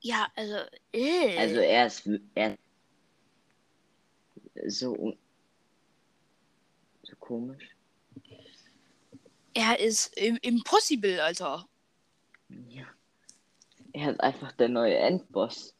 Ja, 0.00 0.28
also. 0.36 0.56
Äh. 0.92 1.38
Also 1.38 1.60
er 1.60 1.86
ist 1.86 2.08
er 2.34 2.58
so 4.66 5.16
so 7.02 7.16
komisch. 7.18 7.74
er 9.54 9.80
ist 9.80 10.16
im 10.16 10.36
Impossible, 10.42 11.20
Alter. 11.20 11.66
Ja. 12.68 12.86
Er 13.92 14.12
ist 14.12 14.20
einfach 14.20 14.52
der 14.52 14.68
neue 14.68 14.96
Endboss. 14.96 15.74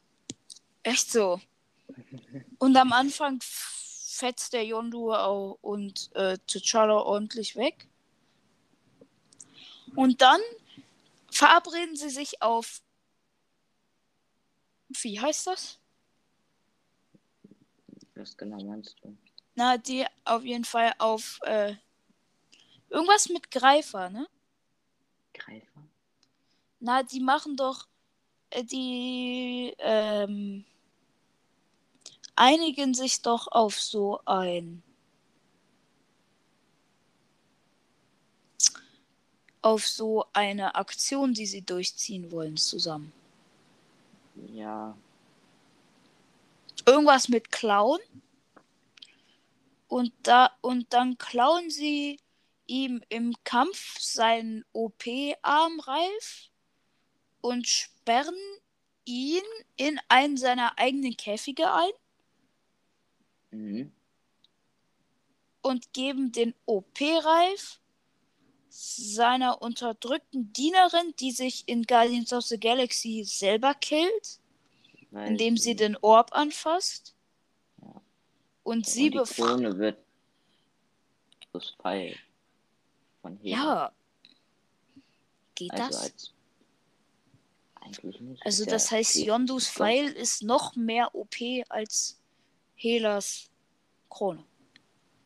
Echt 0.83 1.11
so. 1.11 1.39
Und 2.59 2.75
am 2.75 2.91
Anfang 2.91 3.39
fetzt 3.41 4.53
der 4.53 4.65
Yondu 4.65 5.13
auch 5.13 5.57
und 5.61 6.09
äh, 6.13 6.37
T'Challa 6.47 7.01
ordentlich 7.03 7.55
weg. 7.55 7.87
Und 9.95 10.21
dann 10.21 10.41
verabreden 11.31 11.95
sie 11.95 12.09
sich 12.09 12.41
auf. 12.41 12.81
Wie 14.89 15.19
heißt 15.19 15.47
das? 15.47 15.79
Was 18.15 18.35
genau 18.35 18.61
meinst 18.63 18.97
du? 19.01 19.15
Na, 19.55 19.77
die 19.77 20.05
auf 20.25 20.43
jeden 20.43 20.65
Fall 20.65 20.93
auf. 20.97 21.39
Äh, 21.43 21.75
irgendwas 22.89 23.29
mit 23.29 23.51
Greifer, 23.51 24.09
ne? 24.09 24.27
Greifer? 25.33 25.83
Na, 26.79 27.03
die 27.03 27.19
machen 27.19 27.55
doch. 27.55 27.87
Äh, 28.49 28.63
die. 28.63 29.73
Ähm, 29.77 30.65
einigen 32.35 32.93
sich 32.93 33.21
doch 33.21 33.47
auf 33.47 33.79
so 33.79 34.19
ein. 34.25 34.83
Auf 39.61 39.87
so 39.87 40.25
eine 40.33 40.75
Aktion, 40.75 41.33
die 41.33 41.45
sie 41.45 41.61
durchziehen 41.61 42.31
wollen, 42.31 42.57
zusammen. 42.57 43.11
Ja. 44.53 44.95
irgendwas 46.85 47.27
mit 47.27 47.51
klauen. 47.51 47.99
Und 49.87 50.13
da 50.23 50.51
und 50.61 50.93
dann 50.93 51.17
klauen 51.17 51.69
sie 51.69 52.19
ihm 52.67 53.01
im 53.09 53.35
Kampf 53.43 53.99
seinen 53.99 54.63
OP-Armreif 54.71 56.51
und 57.41 57.67
sperren 57.67 58.35
ihn 59.05 59.43
in 59.75 59.99
einen 60.07 60.37
seiner 60.37 60.77
eigenen 60.77 61.17
Käfige 61.17 61.73
ein. 61.73 61.91
Mhm. 63.51 63.91
Und 65.61 65.91
geben 65.93 66.31
den 66.31 66.53
OP-Reif 66.65 67.78
seiner 68.69 69.61
unterdrückten 69.61 70.53
Dienerin, 70.53 71.13
die 71.19 71.31
sich 71.31 71.67
in 71.67 71.83
Guardians 71.83 72.31
of 72.33 72.43
the 72.45 72.59
Galaxy 72.59 73.23
selber 73.25 73.73
killt, 73.73 74.39
Weil 75.11 75.29
indem 75.31 75.57
sie 75.57 75.71
die- 75.71 75.77
den 75.83 75.97
Orb 75.97 76.29
anfasst. 76.33 77.15
Ja. 77.81 78.01
Und 78.63 78.85
sie 78.87 79.05
und 79.07 79.13
die 79.13 79.17
befreit. 79.19 79.47
Krone 79.47 79.77
wird 79.77 79.97
das 81.53 81.71
Pfeil 81.81 82.15
von 83.21 83.37
Hera. 83.37 83.57
Ja. 83.57 83.91
Geht 85.55 85.71
also 85.71 85.87
das? 85.89 86.01
als 86.03 86.33
eigentlich 87.81 88.21
nicht. 88.21 88.45
Also 88.45 88.65
das 88.65 88.89
ja 88.91 88.97
heißt, 88.97 89.15
Yondus. 89.17 89.67
Pfeil 89.67 90.11
ist 90.11 90.43
noch 90.43 90.75
mehr 90.75 91.13
OP 91.15 91.63
als 91.69 92.19
Helas 92.75 93.49
Krone. 94.09 94.43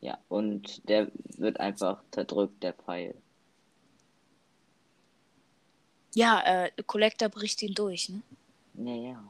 Ja, 0.01 0.17
und 0.29 0.87
der 0.89 1.11
wird 1.37 1.59
einfach 1.59 2.03
zerdrückt, 2.11 2.63
der 2.63 2.73
Pfeil. 2.73 3.15
Ja, 6.13 6.41
äh, 6.41 6.71
Collector 6.85 7.29
bricht 7.29 7.61
ihn 7.61 7.73
durch, 7.73 8.09
ne? 8.09 8.21
Naja. 8.73 9.23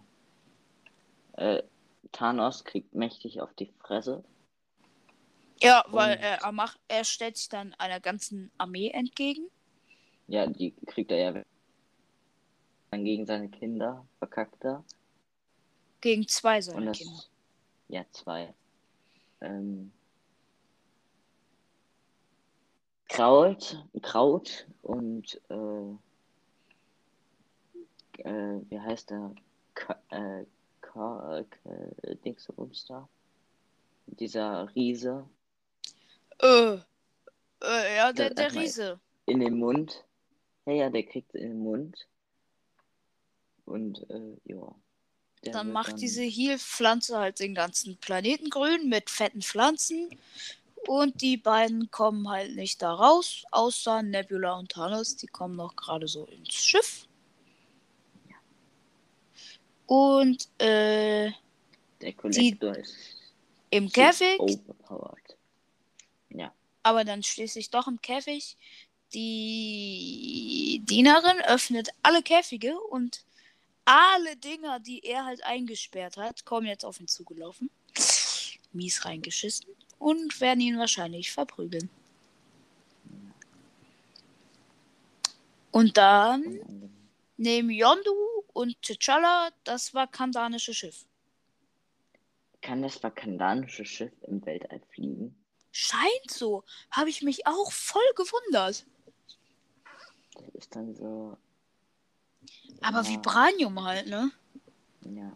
Äh, 1.33 1.63
Thanos 2.11 2.63
kriegt 2.63 2.93
mächtig 2.93 3.41
auf 3.41 3.53
die 3.53 3.71
Fresse. 3.79 4.23
Ja, 5.61 5.85
weil 5.87 6.17
äh, 6.17 6.37
er, 6.41 6.51
macht, 6.51 6.79
er 6.87 7.03
stellt 7.05 7.37
sich 7.37 7.49
dann 7.49 7.73
einer 7.75 7.99
ganzen 7.99 8.51
Armee 8.57 8.89
entgegen. 8.89 9.47
Ja, 10.27 10.45
die 10.45 10.73
kriegt 10.85 11.11
er 11.11 11.17
ja 11.17 11.43
dann 12.91 13.05
gegen 13.05 13.25
seine 13.25 13.49
Kinder, 13.49 14.05
verkackt 14.19 14.63
er. 14.63 14.83
Gegen 16.01 16.27
zwei 16.27 16.61
seiner 16.61 16.87
das. 16.87 16.97
Kinder. 16.97 17.23
Ja, 17.87 18.05
zwei. 18.11 18.53
Ähm, 19.41 19.91
Kraut, 23.07 23.85
Kraut 24.01 24.67
und 24.81 25.39
äh, 25.49 25.95
äh, 28.19 28.59
wie 28.69 28.79
heißt 28.79 29.09
der? 29.09 29.33
Ka 29.73 29.99
äh, 30.09 30.45
Ka 30.81 31.39
äh, 31.39 32.15
Dingsbums 32.17 32.85
da? 32.85 33.07
Dieser 34.05 34.69
Riese 34.75 35.27
Äh, 36.39 36.77
äh, 37.63 37.95
ja, 37.97 38.13
der, 38.13 38.33
der 38.33 38.53
Riese. 38.53 38.99
in 39.25 39.39
den 39.39 39.57
Mund. 39.57 40.03
Ja, 40.65 40.73
ja, 40.73 40.89
der 40.89 41.03
kriegt 41.03 41.33
in 41.33 41.49
den 41.49 41.59
Mund. 41.59 42.07
Und 43.65 44.09
äh, 44.09 44.37
ja. 44.45 44.75
Dann 45.51 45.71
macht 45.71 45.99
diese 45.99 46.21
Heal-Pflanze 46.23 47.17
halt 47.17 47.39
den 47.39 47.53
ganzen 47.53 47.97
Planeten 47.97 48.49
grün 48.49 48.87
mit 48.87 49.09
fetten 49.09 49.41
Pflanzen. 49.41 50.09
Und 50.87 51.21
die 51.21 51.37
beiden 51.37 51.91
kommen 51.91 52.29
halt 52.29 52.55
nicht 52.55 52.81
da 52.81 52.93
raus, 52.93 53.43
außer 53.51 54.03
Nebula 54.03 54.57
und 54.57 54.71
Thanos. 54.71 55.15
Die 55.17 55.27
kommen 55.27 55.55
noch 55.55 55.75
gerade 55.75 56.07
so 56.07 56.25
ins 56.25 56.53
Schiff. 56.53 57.07
Und 59.93 60.47
äh, 60.59 61.29
Der 62.01 62.13
Kollektor 62.13 62.75
ist 62.75 62.95
im 63.69 63.91
Käfig, 63.91 64.39
overpowered. 64.39 65.37
Ja. 66.29 66.51
aber 66.81 67.03
dann 67.03 67.21
schließlich 67.21 67.69
doch 67.69 67.87
im 67.87 68.01
Käfig. 68.01 68.57
Die 69.13 70.81
Dienerin 70.85 71.39
öffnet 71.41 71.89
alle 72.01 72.23
Käfige 72.23 72.75
und 72.89 73.23
alle 73.85 74.35
Dinger, 74.37 74.79
die 74.79 75.01
er 75.01 75.25
halt 75.25 75.43
eingesperrt 75.43 76.17
hat, 76.17 76.43
kommen 76.43 76.65
jetzt 76.65 76.85
auf 76.85 76.99
ihn 76.99 77.07
zugelaufen. 77.07 77.69
Mies 78.71 79.05
reingeschissen 79.05 79.67
und 79.99 80.41
werden 80.41 80.61
ihn 80.61 80.79
wahrscheinlich 80.79 81.31
verprügeln. 81.31 81.87
Und 85.69 85.97
dann 85.97 86.89
nehmen 87.37 87.69
Yondu 87.69 88.22
und 88.53 88.75
T'Challa 88.83 89.51
das 89.63 89.93
wakandanische 89.93 90.73
Schiff. 90.73 91.05
Kann 92.61 92.81
das 92.81 93.03
vakandanische 93.03 93.85
Schiff 93.85 94.13
im 94.27 94.45
Weltall 94.45 94.81
fliegen? 94.91 95.35
Scheint 95.71 96.29
so. 96.29 96.63
Habe 96.91 97.09
ich 97.09 97.21
mich 97.23 97.45
auch 97.45 97.71
voll 97.71 98.01
gewundert. 98.15 98.85
Das 100.35 100.49
ist 100.53 100.75
dann 100.75 100.95
so. 100.95 101.37
Aber 102.81 103.01
ja, 103.01 103.07
Vibranium 103.09 103.83
halt, 103.83 104.07
ne? 104.07 104.31
Ja. 105.01 105.35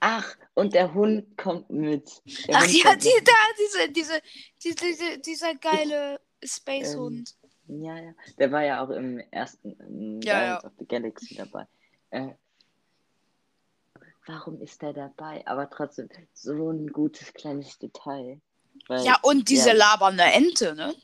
Ach, 0.00 0.36
und 0.54 0.74
der 0.74 0.94
Hund 0.94 1.36
kommt 1.36 1.68
mit. 1.70 2.22
Der 2.46 2.56
Ach 2.56 2.62
Hund 2.62 2.72
ja, 2.84 2.96
die, 2.96 3.12
mit. 3.14 3.28
da, 3.28 3.32
diese, 3.58 3.92
diese, 3.92 4.22
diese, 4.62 4.76
diese, 4.76 5.18
dieser 5.18 5.54
geile 5.56 6.20
Space-Hund. 6.42 7.34
Ja, 7.66 7.98
ja. 7.98 8.14
Der 8.38 8.52
war 8.52 8.64
ja 8.64 8.84
auch 8.84 8.90
im 8.90 9.18
ersten 9.30 9.72
im 9.72 10.20
Ja, 10.22 10.32
Guardians 10.34 10.62
ja. 10.62 10.68
of 10.68 10.72
the 10.78 10.86
Galaxy 10.86 11.34
dabei. 11.34 11.66
Äh, 12.10 12.34
warum 14.26 14.60
ist 14.60 14.82
der 14.82 14.92
dabei? 14.92 15.46
Aber 15.46 15.68
trotzdem, 15.68 16.08
so 16.32 16.70
ein 16.70 16.88
gutes 16.88 17.32
kleines 17.32 17.78
Detail. 17.78 18.40
Weil, 18.88 19.04
Ja, 19.04 19.18
und 19.22 19.48
diese 19.48 19.70
ja, 19.70 19.76
labernde 19.76 20.24
Ente, 20.24 20.74
ne? 20.74 20.94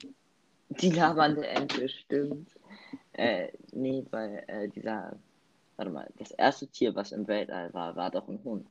Die 0.70 0.90
labernde 0.90 1.46
Ente, 1.46 1.88
stimmt. 1.88 2.50
Äh, 3.12 3.52
nee, 3.72 4.07
weil 4.11 4.44
äh, 4.46 4.68
dieser. 4.68 5.18
Warte 5.76 5.92
mal, 5.92 6.11
das 6.16 6.33
erste 6.33 6.66
Tier, 6.66 6.94
was 6.96 7.12
im 7.12 7.28
Weltall 7.28 7.72
war, 7.72 7.94
war 7.94 8.11
doch 8.11 8.26
ein 8.28 8.42
Hund. 8.42 8.66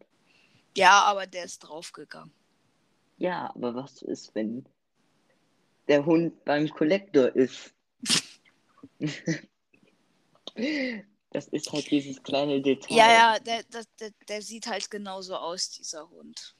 Ja, 0.75 1.03
aber 1.03 1.25
der 1.25 1.45
ist 1.45 1.59
draufgegangen. 1.59 2.33
Ja, 3.17 3.49
aber 3.55 3.75
was 3.75 4.01
ist, 4.01 4.35
wenn 4.35 4.65
der 5.87 6.05
Hund 6.05 6.43
beim 6.43 6.69
Kollektor 6.69 7.33
ist? 7.33 7.73
das 11.37 11.47
ist 11.49 11.71
halt 11.71 11.91
dieses 11.91 12.23
kleine 12.23 12.59
Detail. 12.59 12.97
Ja, 12.97 13.11
ja, 13.11 13.39
der, 13.39 13.61
der, 13.99 14.11
der, 14.27 14.41
sieht 14.41 14.65
halt 14.65 14.89
genauso 14.89 15.35
aus, 15.35 15.69
dieser 15.69 16.09
Hund. 16.09 16.55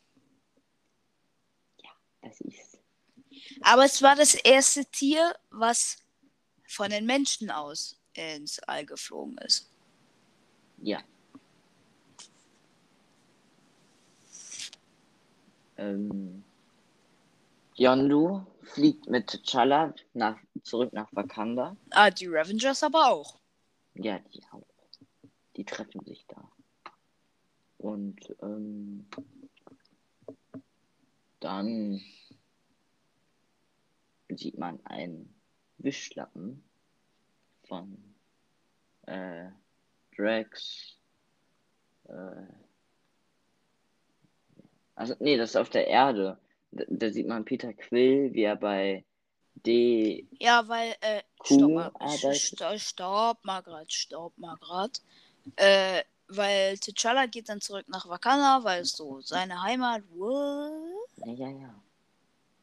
Das 2.21 2.39
ist. 2.41 2.77
Aber 3.61 3.85
es 3.85 4.03
war 4.03 4.15
das 4.15 4.35
erste 4.35 4.85
Tier, 4.85 5.35
was 5.49 5.97
von 6.67 6.91
den 6.91 7.07
Menschen 7.07 7.49
aus 7.49 7.99
ins 8.13 8.59
All 8.59 8.85
geflogen 8.85 9.39
ist. 9.39 9.67
Ja. 10.83 11.01
Ähm, 15.77 16.43
Yondu 17.77 18.45
fliegt 18.61 19.07
mit 19.07 19.27
T'Challa 19.27 19.95
nach, 20.13 20.37
zurück 20.61 20.93
nach 20.93 21.09
Wakanda. 21.13 21.75
Ah, 21.89 22.11
die 22.11 22.27
Revengers 22.27 22.83
aber 22.83 23.07
auch. 23.07 23.39
Ja, 23.99 24.19
die 24.19 24.43
auch. 24.51 24.63
Die 25.55 25.65
treffen 25.65 26.05
sich 26.05 26.25
da. 26.27 26.51
Und 27.79 28.35
ähm, 28.41 29.07
dann 31.39 31.99
sieht 34.29 34.57
man 34.57 34.85
einen 34.85 35.33
Wischlappen 35.79 36.63
von 37.63 38.15
äh, 39.07 39.49
Drax. 40.15 40.99
Äh, 42.05 42.45
also, 44.93 45.15
nee, 45.19 45.37
das 45.37 45.51
ist 45.51 45.55
auf 45.55 45.69
der 45.69 45.87
Erde. 45.87 46.39
Da, 46.71 46.83
da 46.87 47.09
sieht 47.09 47.27
man 47.27 47.45
Peter 47.45 47.73
Quill, 47.73 48.33
wie 48.33 48.43
er 48.43 48.57
bei 48.57 49.05
D. 49.65 50.25
Ja, 50.39 50.67
weil, 50.67 50.95
äh, 51.01 51.21
stopp 51.43 51.71
mal, 51.71 51.91
arbeitet. 51.99 52.35
st 52.35 52.63
stopp 52.77 53.43
mal 53.43 53.61
grad, 53.61 53.91
stopp 53.91 54.37
mal 54.37 54.55
grad. 54.57 55.01
Äh, 55.55 56.03
weil 56.29 56.73
T'Challa 56.75 57.27
geht 57.27 57.49
dann 57.49 57.61
zurück 57.61 57.87
nach 57.87 58.07
Wakanda, 58.09 58.63
weil 58.63 58.81
es 58.81 58.91
so 58.91 59.21
seine 59.21 59.61
Heimat. 59.61 60.03
What? 60.09 61.09
Ja, 61.25 61.33
ja, 61.33 61.49
ja. 61.49 61.75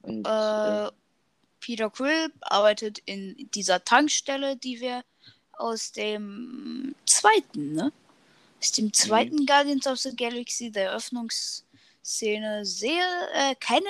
Und 0.03 0.26
Äh, 0.26 0.86
äh, 0.86 0.90
Peter 1.61 1.90
Quill 1.90 2.30
arbeitet 2.42 2.99
in 3.07 3.49
dieser 3.55 3.82
Tankstelle, 3.84 4.57
die 4.57 4.80
wir 4.80 5.03
aus 5.53 5.92
dem 5.92 6.95
zweiten, 7.07 7.72
ne? 7.72 7.92
Aus 8.61 8.72
dem 8.72 8.92
zweiten 8.92 9.47
Guardians 9.47 9.86
of 9.86 9.99
the 9.99 10.14
Galaxy, 10.14 10.70
der 10.70 10.90
Eröffnungsszene, 10.90 12.64
sehr 12.66 13.28
äh, 13.34 13.55
kennen. 13.57 13.86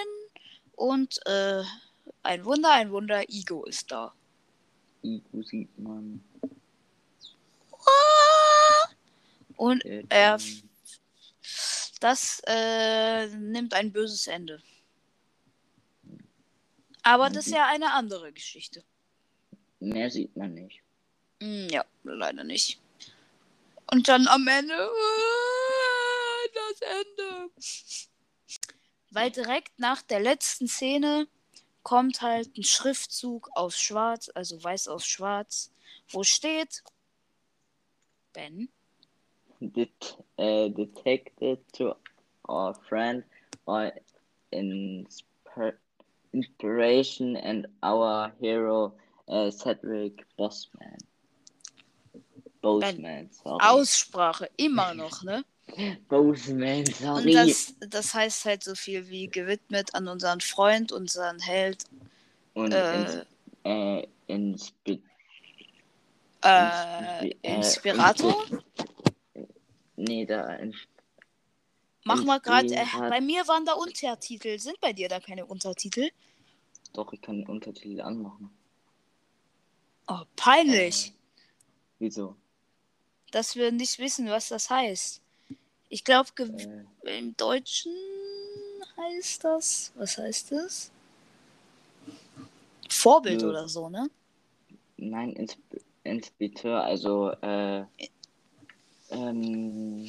Und 0.76 1.24
äh, 1.26 1.62
ein 2.24 2.44
Wunder, 2.44 2.72
ein 2.72 2.90
Wunder, 2.90 3.22
Ego 3.28 3.64
ist 3.64 3.90
da. 3.92 4.12
Igu 5.02 5.42
sieht 5.42 5.78
man. 5.78 6.22
Und 9.56 9.84
Äh, 9.84 10.04
er 10.08 10.38
das 12.00 12.42
äh, 12.46 13.28
nimmt 13.28 13.72
ein 13.72 13.92
böses 13.92 14.26
Ende. 14.26 14.62
Aber 17.02 17.30
das 17.30 17.46
ist 17.46 17.52
ja 17.52 17.66
eine 17.66 17.92
andere 17.92 18.32
Geschichte. 18.32 18.82
Mehr 19.80 20.10
sieht 20.10 20.34
man 20.36 20.54
nicht. 20.54 20.82
Hm, 21.40 21.68
Ja, 21.70 21.84
leider 22.02 22.44
nicht. 22.44 22.80
Und 23.90 24.08
dann 24.08 24.26
am 24.28 24.46
Ende 24.48 24.74
äh, 24.74 26.48
das 26.54 26.80
Ende. 26.80 27.50
Weil 29.10 29.30
direkt 29.30 29.78
nach 29.78 30.02
der 30.02 30.20
letzten 30.20 30.66
Szene 30.68 31.28
kommt 31.84 32.22
halt 32.22 32.56
ein 32.56 32.64
Schriftzug 32.64 33.48
aus 33.54 33.78
Schwarz, 33.78 34.28
also 34.34 34.62
weiß 34.62 34.88
aus 34.88 35.06
Schwarz, 35.06 35.70
wo 36.08 36.24
steht 36.24 36.82
Ben. 38.32 38.68
Det 39.60 40.18
uh, 40.38 40.68
detected 40.68 41.60
to 41.72 41.94
our 42.48 42.74
friend 42.88 43.24
by 43.64 43.92
inspir 44.50 45.78
inspiration 46.32 47.36
and 47.36 47.66
our 47.82 48.32
hero 48.40 48.92
uh, 49.28 49.50
Cedric 49.50 50.24
Bossman. 50.36 50.98
Boseman, 52.60 53.30
sorry. 53.30 53.58
Aussprache 53.62 54.50
immer 54.56 54.94
noch, 54.94 55.22
ne? 55.22 55.44
Boseman, 56.08 56.84
Und 56.86 56.94
sorry. 56.94 57.32
das, 57.32 57.74
das 57.80 58.14
heißt 58.14 58.44
halt 58.44 58.62
so 58.64 58.74
viel 58.74 59.08
wie 59.08 59.26
gewidmet 59.28 59.94
an 59.94 60.08
unseren 60.08 60.40
Freund, 60.40 60.92
unseren 60.92 61.40
Held, 61.40 61.84
Und 62.54 62.72
äh, 62.72 62.94
ins, 62.94 63.26
äh, 63.64 64.06
inspi 64.26 65.02
äh, 66.42 66.60
Inspi- 66.60 67.36
äh, 67.42 67.56
Inspirator. 67.56 68.44
nee, 69.96 70.26
da 70.26 70.54
ins 70.56 70.76
Mach 72.04 72.22
mal 72.24 72.38
gerade. 72.40 72.68
Äh, 72.68 72.84
bei 73.08 73.20
mir 73.20 73.48
waren 73.48 73.64
da 73.64 73.72
Untertitel. 73.72 74.58
Sind 74.58 74.78
bei 74.80 74.92
dir 74.92 75.08
da 75.08 75.20
keine 75.20 75.46
Untertitel? 75.46 76.10
doch, 76.92 77.12
ich 77.12 77.20
kann 77.22 77.44
Untertitel 77.46 78.00
anmachen. 78.02 78.50
Oh, 80.06 80.20
peinlich, 80.36 81.12
Wieso? 81.98 82.36
dass 83.32 83.56
wir 83.56 83.72
nicht 83.72 83.98
wissen, 83.98 84.28
was 84.28 84.48
das 84.48 84.68
heißt. 84.70 85.23
Ich 85.88 86.04
glaube, 86.04 86.30
Äh, 87.04 87.18
im 87.18 87.36
Deutschen 87.36 87.92
heißt 88.96 89.44
das. 89.44 89.92
Was 89.94 90.18
heißt 90.18 90.52
das? 90.52 90.90
Vorbild 92.88 93.42
Nö. 93.42 93.50
oder 93.50 93.68
so, 93.68 93.88
ne? 93.88 94.08
Nein, 94.96 95.32
Insp 95.32 95.58
Inspiteur, 96.06 96.84
also 96.84 97.30
äh, 97.40 97.86
ähm, 99.08 100.06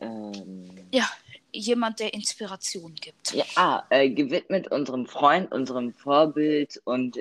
ähm, 0.00 0.88
Ja, 0.92 1.08
jemand, 1.52 2.00
der 2.00 2.12
Inspiration 2.14 2.94
gibt. 2.96 3.32
ja, 3.32 3.44
ah, 3.54 3.84
äh, 3.90 4.10
gewidmet 4.10 4.68
unserem 4.72 5.06
Freund, 5.06 5.52
unserem 5.52 5.94
Vorbild 5.94 6.80
und 6.84 7.16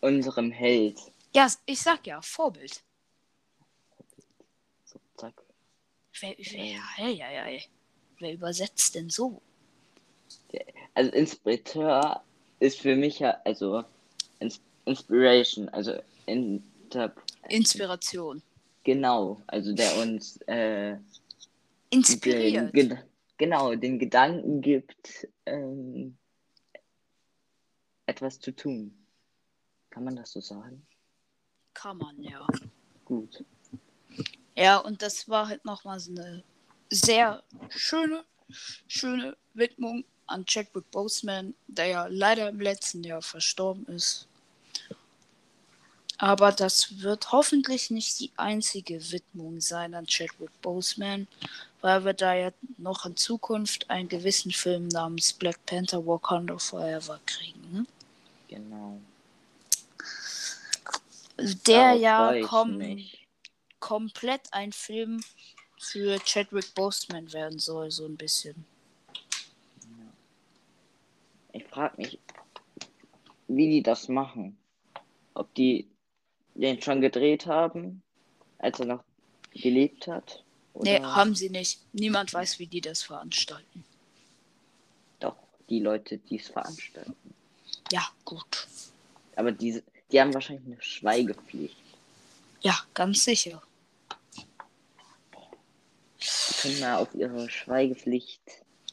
unserem 0.00 0.52
Held. 0.52 1.00
Ja, 1.34 1.48
ich 1.66 1.80
sag 1.80 2.06
ja, 2.06 2.22
Vorbild. 2.22 2.84
So, 4.84 5.00
zack. 5.16 5.34
Wer, 6.20 6.34
wer, 6.38 7.10
ja, 7.10 7.30
ja, 7.30 7.48
ja. 7.48 7.60
Wer 8.18 8.34
übersetzt 8.34 8.94
denn 8.94 9.10
so? 9.10 9.42
Also 10.94 11.10
Inspirateur 11.12 12.22
ist 12.60 12.80
für 12.80 12.94
mich 12.94 13.18
ja, 13.18 13.40
also 13.44 13.84
Ins 14.38 14.60
Inspiration, 14.84 15.68
also 15.70 16.00
Inter 16.26 17.14
Inspiration. 17.48 18.42
genau, 18.84 19.40
also 19.46 19.72
der 19.72 19.96
uns 19.98 20.36
äh, 20.46 20.96
Inspiriert. 21.90 22.74
Den, 22.74 22.98
genau, 23.36 23.74
den 23.74 23.98
Gedanken 23.98 24.60
gibt, 24.60 25.28
ähm, 25.46 26.16
etwas 28.06 28.38
zu 28.40 28.52
tun. 28.54 28.94
Kann 29.90 30.04
man 30.04 30.16
das 30.16 30.32
so 30.32 30.40
sagen? 30.40 30.86
Kann 31.74 31.98
man, 31.98 32.22
ja. 32.22 32.46
Gut. 33.04 33.44
Ja, 34.54 34.78
und 34.78 35.02
das 35.02 35.28
war 35.28 35.48
halt 35.48 35.64
nochmal 35.64 35.98
so 36.00 36.10
eine 36.12 36.42
sehr 36.90 37.42
schöne, 37.70 38.24
schöne 38.86 39.36
Widmung 39.54 40.04
an 40.26 40.44
Chadwick 40.46 40.90
Boseman, 40.90 41.54
der 41.66 41.86
ja 41.86 42.06
leider 42.06 42.48
im 42.48 42.60
letzten 42.60 43.02
Jahr 43.04 43.22
verstorben 43.22 43.86
ist. 43.86 44.26
Aber 46.18 46.52
das 46.52 47.00
wird 47.00 47.32
hoffentlich 47.32 47.90
nicht 47.90 48.20
die 48.20 48.30
einzige 48.36 49.10
Widmung 49.10 49.60
sein 49.60 49.94
an 49.94 50.06
Chadwick 50.06 50.52
Boseman, 50.62 51.26
weil 51.80 52.04
wir 52.04 52.12
da 52.12 52.34
ja 52.34 52.52
noch 52.78 53.06
in 53.06 53.16
Zukunft 53.16 53.90
einen 53.90 54.08
gewissen 54.08 54.52
Film 54.52 54.86
namens 54.88 55.32
Black 55.32 55.64
Panther 55.66 56.06
Wakanda 56.06 56.58
Forever 56.58 57.18
kriegen. 57.26 57.72
Ne? 57.72 57.86
Genau. 58.48 59.00
Der 61.66 61.94
ja 61.94 62.40
kommt. 62.42 62.84
Komplett 63.82 64.42
ein 64.52 64.72
Film 64.72 65.20
für 65.76 66.18
Chadwick 66.24 66.72
Boseman 66.74 67.32
werden 67.32 67.58
soll, 67.58 67.90
so 67.90 68.06
ein 68.06 68.16
bisschen. 68.16 68.64
Ich 71.52 71.64
frage 71.64 72.00
mich, 72.00 72.18
wie 73.48 73.68
die 73.68 73.82
das 73.82 74.08
machen. 74.08 74.56
Ob 75.34 75.52
die 75.54 75.88
den 76.54 76.80
schon 76.80 77.00
gedreht 77.00 77.46
haben, 77.46 78.02
als 78.58 78.78
er 78.78 78.86
noch 78.86 79.04
gelebt 79.50 80.06
hat. 80.06 80.44
Nee, 80.74 81.00
Oder 81.00 81.16
haben 81.16 81.34
sie 81.34 81.50
nicht. 81.50 81.80
Niemand 81.92 82.32
weiß, 82.32 82.58
wie 82.60 82.66
die 82.66 82.80
das 82.80 83.02
veranstalten. 83.02 83.84
doch 85.18 85.36
die 85.68 85.80
Leute, 85.80 86.18
die 86.18 86.38
es 86.38 86.48
veranstalten. 86.48 87.34
Ja, 87.90 88.06
gut. 88.24 88.68
Aber 89.34 89.50
diese, 89.50 89.82
die 90.10 90.20
haben 90.20 90.32
wahrscheinlich 90.32 90.66
eine 90.66 90.82
Schweigepflicht. 90.82 91.76
Ja, 92.60 92.78
ganz 92.94 93.24
sicher. 93.24 93.60
Mal 96.80 96.96
auf 96.96 97.14
ihre 97.14 97.48
Schweigepflicht. 97.48 98.40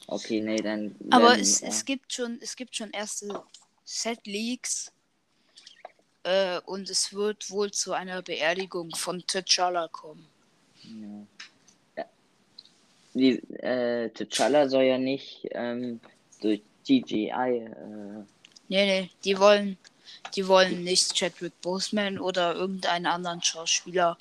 Okay, 0.07 0.41
nee, 0.41 0.57
dann. 0.57 0.95
Aber 1.11 1.29
werden, 1.29 1.41
es, 1.41 1.61
äh, 1.61 1.67
es 1.67 1.85
gibt 1.85 2.13
schon, 2.13 2.39
es 2.41 2.55
gibt 2.55 2.75
schon 2.75 2.91
erste 2.91 3.43
Set-Leaks. 3.85 4.91
Äh, 6.23 6.59
und 6.65 6.89
es 6.89 7.13
wird 7.13 7.49
wohl 7.49 7.71
zu 7.71 7.93
einer 7.93 8.21
Beerdigung 8.21 8.93
von 8.95 9.21
T'Challa 9.21 9.87
kommen. 9.89 10.27
Ja. 10.83 12.03
Ja. 12.03 12.05
Die, 13.13 13.39
äh, 13.61 14.09
T'Challa 14.09 14.67
soll 14.67 14.83
ja 14.83 14.97
nicht 14.97 15.47
ähm, 15.51 16.01
durch 16.41 16.61
CGI. 16.83 17.29
Äh, 17.31 18.23
Nee, 18.69 18.85
nee, 18.85 19.09
die 19.23 19.39
wollen, 19.39 19.79
die 20.35 20.47
wollen 20.47 20.83
nicht 20.83 21.15
Chadwick 21.15 21.59
Boseman 21.61 22.19
oder 22.19 22.53
irgendeinen 22.53 23.07
anderen 23.07 23.41
Schauspieler. 23.41 24.15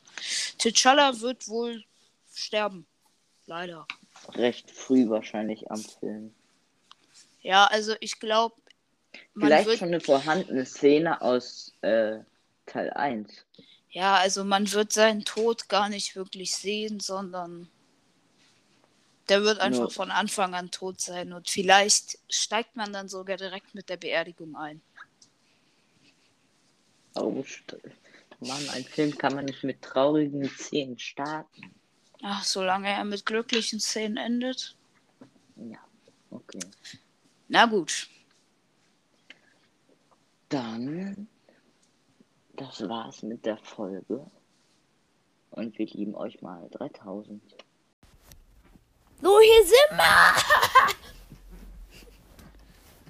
T'Challa 0.58 1.20
wird 1.20 1.48
wohl 1.48 1.84
sterben. 2.34 2.86
Leider. 3.48 3.86
recht 4.34 4.70
früh 4.70 5.08
wahrscheinlich 5.08 5.70
am 5.70 5.82
Film. 5.82 6.34
Ja, 7.40 7.64
also 7.64 7.94
ich 8.00 8.20
glaube, 8.20 8.54
man 9.32 9.48
Vielleicht 9.48 9.68
wird, 9.68 9.78
schon 9.78 9.88
eine 9.88 10.00
vorhandene 10.00 10.66
Szene 10.66 11.22
aus 11.22 11.72
äh, 11.80 12.18
Teil 12.66 12.90
1. 12.90 13.46
ja, 13.90 14.16
also 14.16 14.44
man 14.44 14.70
wird 14.70 14.92
seinen 14.92 15.24
Tod 15.24 15.70
gar 15.70 15.88
nicht 15.88 16.14
wirklich 16.14 16.54
sehen, 16.54 17.00
sondern 17.00 17.70
der 19.30 19.42
wird 19.42 19.60
einfach 19.60 19.80
Nur- 19.80 19.90
von 19.90 20.10
Anfang 20.10 20.54
an 20.54 20.70
tot 20.70 21.00
sein 21.00 21.32
und 21.32 21.48
vielleicht 21.48 22.18
steigt 22.28 22.76
man 22.76 22.92
dann 22.92 23.08
sogar 23.08 23.38
direkt 23.38 23.74
mit 23.74 23.88
der 23.88 23.96
Beerdigung 23.96 24.56
ein. 24.56 24.82
Oh, 27.14 27.42
Mann, 28.40 28.68
ein 28.70 28.84
Film 28.84 29.16
kann 29.16 29.34
man 29.34 29.46
nicht 29.46 29.64
mit 29.64 29.80
traurigen 29.80 30.48
Szenen 30.50 30.98
starten. 30.98 31.77
Ach, 32.22 32.44
solange 32.44 32.88
er 32.88 33.04
mit 33.04 33.24
glücklichen 33.24 33.80
Szenen 33.80 34.16
endet. 34.16 34.76
Ja, 35.56 35.78
okay. 36.30 36.60
Na 37.48 37.66
gut. 37.66 38.08
Dann, 40.48 41.28
das 42.56 42.88
war's 42.88 43.22
mit 43.22 43.44
der 43.44 43.58
Folge. 43.58 44.26
Und 45.50 45.78
wir 45.78 45.86
lieben 45.86 46.14
euch 46.14 46.40
mal 46.42 46.68
3000. 46.70 47.42
So, 49.20 49.40
hier 49.40 49.66
sind 49.66 49.98
wir! 49.98 50.34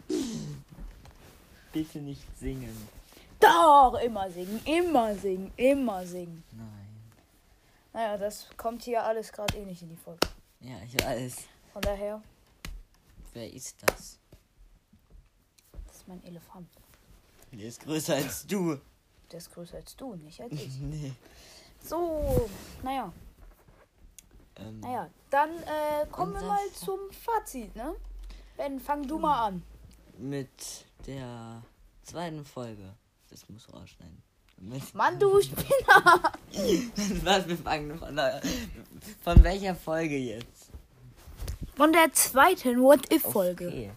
Bitte 1.73 1.99
nicht 1.99 2.25
singen. 2.39 2.89
Doch, 3.41 4.01
immer 4.03 4.31
singen, 4.31 4.61
immer 4.65 5.15
singen, 5.15 5.53
immer 5.57 6.05
singen. 6.07 6.43
Nein. 6.53 6.88
Naja, 7.99 8.17
das 8.17 8.47
kommt 8.57 8.85
hier 8.85 9.03
alles 9.03 9.33
gerade 9.33 9.59
eh 9.59 9.65
nicht 9.65 9.83
in 9.83 9.89
die 9.89 9.97
Folge. 9.97 10.21
Ja, 10.61 10.77
ich 10.85 10.95
weiß. 11.05 11.49
Von 11.73 11.83
daher, 11.83 12.23
Wer 13.33 13.53
ist 13.53 13.83
das? 13.83 14.21
das 15.85 15.97
ist 15.97 16.07
mein 16.07 16.23
Elefant. 16.23 16.69
Der 17.51 17.67
ist 17.67 17.81
größer 17.81 18.15
als 18.15 18.47
du. 18.47 18.79
Der 19.33 19.39
ist 19.39 19.53
größer 19.53 19.79
als 19.79 19.97
du, 19.97 20.15
nicht 20.15 20.41
als 20.41 20.53
ich. 20.53 20.79
Nee. 20.79 21.13
So, 21.83 22.49
naja. 22.85 23.13
Ähm, 24.55 24.79
Naja, 24.79 25.11
dann 25.31 25.51
äh, 25.65 26.07
kommen 26.13 26.35
wir 26.35 26.43
mal 26.43 26.71
zum 26.75 27.01
Fazit, 27.11 27.75
ne? 27.75 27.97
Ben, 28.57 28.79
fang 28.79 29.09
du 29.09 29.19
mal 29.19 29.47
an. 29.49 29.65
Mit 30.17 30.87
der 31.05 31.65
zweiten 32.05 32.45
Folge. 32.45 32.95
Das 33.29 33.49
muss 33.49 33.73
rausschneiden. 33.73 34.23
Mann, 34.95 35.19
du 35.19 35.41
Spinner! 35.41 36.33
was, 37.25 37.49
wir 37.49 37.57
fangen 37.59 37.99
von, 37.99 38.17
der, 38.17 38.41
von 39.23 39.43
welcher 39.45 39.75
Folge 39.75 40.17
jetzt? 40.17 40.71
Von 41.77 41.93
der 41.93 42.13
zweiten 42.13 42.81
What-If-Folge. 42.83 43.69
Okay. 43.69 43.91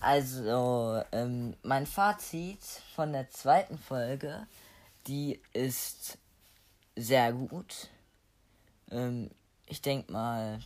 Also, 0.00 1.02
ähm, 1.12 1.54
mein 1.62 1.86
Fazit 1.86 2.62
von 2.96 3.12
der 3.12 3.28
zweiten 3.30 3.78
Folge, 3.78 4.46
die 5.06 5.40
ist 5.52 6.18
sehr 6.96 7.32
gut. 7.32 7.88
Ähm, 8.90 9.30
ich 9.66 9.82
denke 9.82 10.10
mal, 10.10 10.58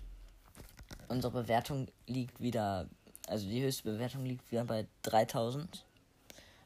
unsere 1.09 1.42
Bewertung 1.42 1.88
liegt 2.07 2.40
wieder, 2.40 2.88
also 3.26 3.46
die 3.46 3.62
höchste 3.62 3.90
Bewertung 3.90 4.24
liegt 4.24 4.50
wieder 4.50 4.64
bei 4.64 4.86
3000. 5.02 5.84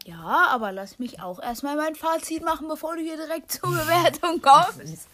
Ja, 0.09 0.47
aber 0.49 0.73
lass 0.73 0.99
mich 0.99 1.21
auch 1.21 1.39
erstmal 1.39 1.77
mein 1.77 1.95
Fazit 1.95 2.43
machen, 2.43 2.67
bevor 2.67 2.97
du 2.97 3.03
hier 3.03 3.17
direkt 3.19 3.53
zur 3.53 3.69
Bewertung 3.71 4.41
kommst. 4.41 5.07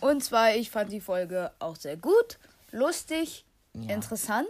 Und 0.00 0.22
zwar, 0.22 0.54
ich 0.54 0.70
fand 0.70 0.92
die 0.92 1.00
Folge 1.00 1.50
auch 1.58 1.76
sehr 1.76 1.96
gut, 1.96 2.38
lustig, 2.70 3.44
Ja. 3.74 3.94
interessant. 3.94 4.46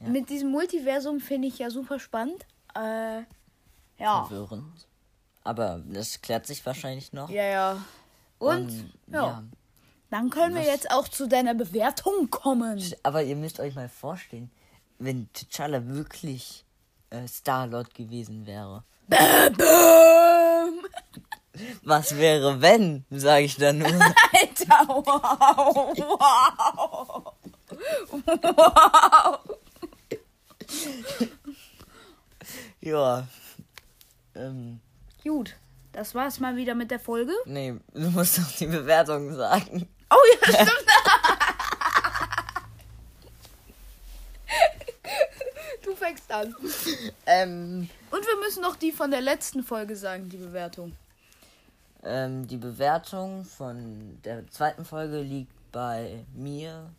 Mit 0.00 0.30
diesem 0.30 0.50
Multiversum 0.50 1.20
finde 1.20 1.48
ich 1.48 1.58
ja 1.58 1.70
super 1.70 1.98
spannend. 2.00 2.44
Äh, 2.74 3.22
ja. 3.98 4.24
Verwirrend. 4.24 4.86
Aber 5.42 5.80
das 5.86 6.20
klärt 6.20 6.46
sich 6.46 6.64
wahrscheinlich 6.66 7.12
noch. 7.12 7.28
Ja, 7.30 7.44
ja. 7.44 7.84
Und, 8.38 8.70
ja. 9.08 9.26
ja. 9.26 9.44
dann 10.10 10.30
können 10.30 10.54
wir 10.54 10.62
Was- 10.62 10.68
jetzt 10.68 10.90
auch 10.90 11.06
zu 11.08 11.26
deiner 11.28 11.54
Bewertung 11.54 12.30
kommen. 12.30 12.82
Aber 13.02 13.22
ihr 13.22 13.36
müsst 13.36 13.58
euch 13.60 13.74
mal 13.74 13.88
vorstellen, 13.88 14.50
wenn 14.98 15.28
T'Challa 15.34 15.86
wirklich 15.88 16.64
äh, 17.10 17.26
Star-Lord 17.26 17.94
gewesen 17.94 18.46
wäre. 18.46 18.84
Bäm! 19.08 20.80
Was 21.82 22.16
wäre, 22.16 22.60
wenn, 22.62 23.04
sage 23.10 23.44
ich 23.44 23.56
dann 23.56 23.78
nur. 23.78 23.88
Alter, 23.90 24.86
wow, 24.88 25.92
wow. 25.96 27.34
Wow. 28.12 29.38
ja. 32.80 33.26
Ähm, 34.34 34.80
Gut, 35.22 35.56
das 35.92 36.14
war's 36.14 36.40
mal 36.40 36.56
wieder 36.56 36.74
mit 36.74 36.90
der 36.90 37.00
Folge. 37.00 37.32
nee, 37.44 37.74
du 37.92 38.10
musst 38.10 38.38
doch 38.38 38.50
die 38.58 38.66
Bewertung 38.66 39.34
sagen. 39.34 39.88
Oh 40.10 40.16
ja, 40.32 40.52
stimmt. 40.52 40.70
du 45.90 45.96
fängst 45.96 46.30
an. 46.32 46.54
Ähm, 47.26 47.88
Und 48.10 48.26
wir 48.26 48.36
müssen 48.44 48.62
noch 48.62 48.76
die 48.76 48.92
von 48.92 49.10
der 49.10 49.20
letzten 49.20 49.62
Folge 49.62 49.96
sagen, 49.96 50.28
die 50.28 50.36
Bewertung. 50.36 50.96
ähm, 52.02 52.46
die 52.46 52.56
Bewertung 52.56 53.44
von 53.44 54.18
der 54.24 54.46
zweiten 54.50 54.84
Folge 54.84 55.20
liegt 55.20 55.52
bei 55.72 56.24
mir 56.34 56.90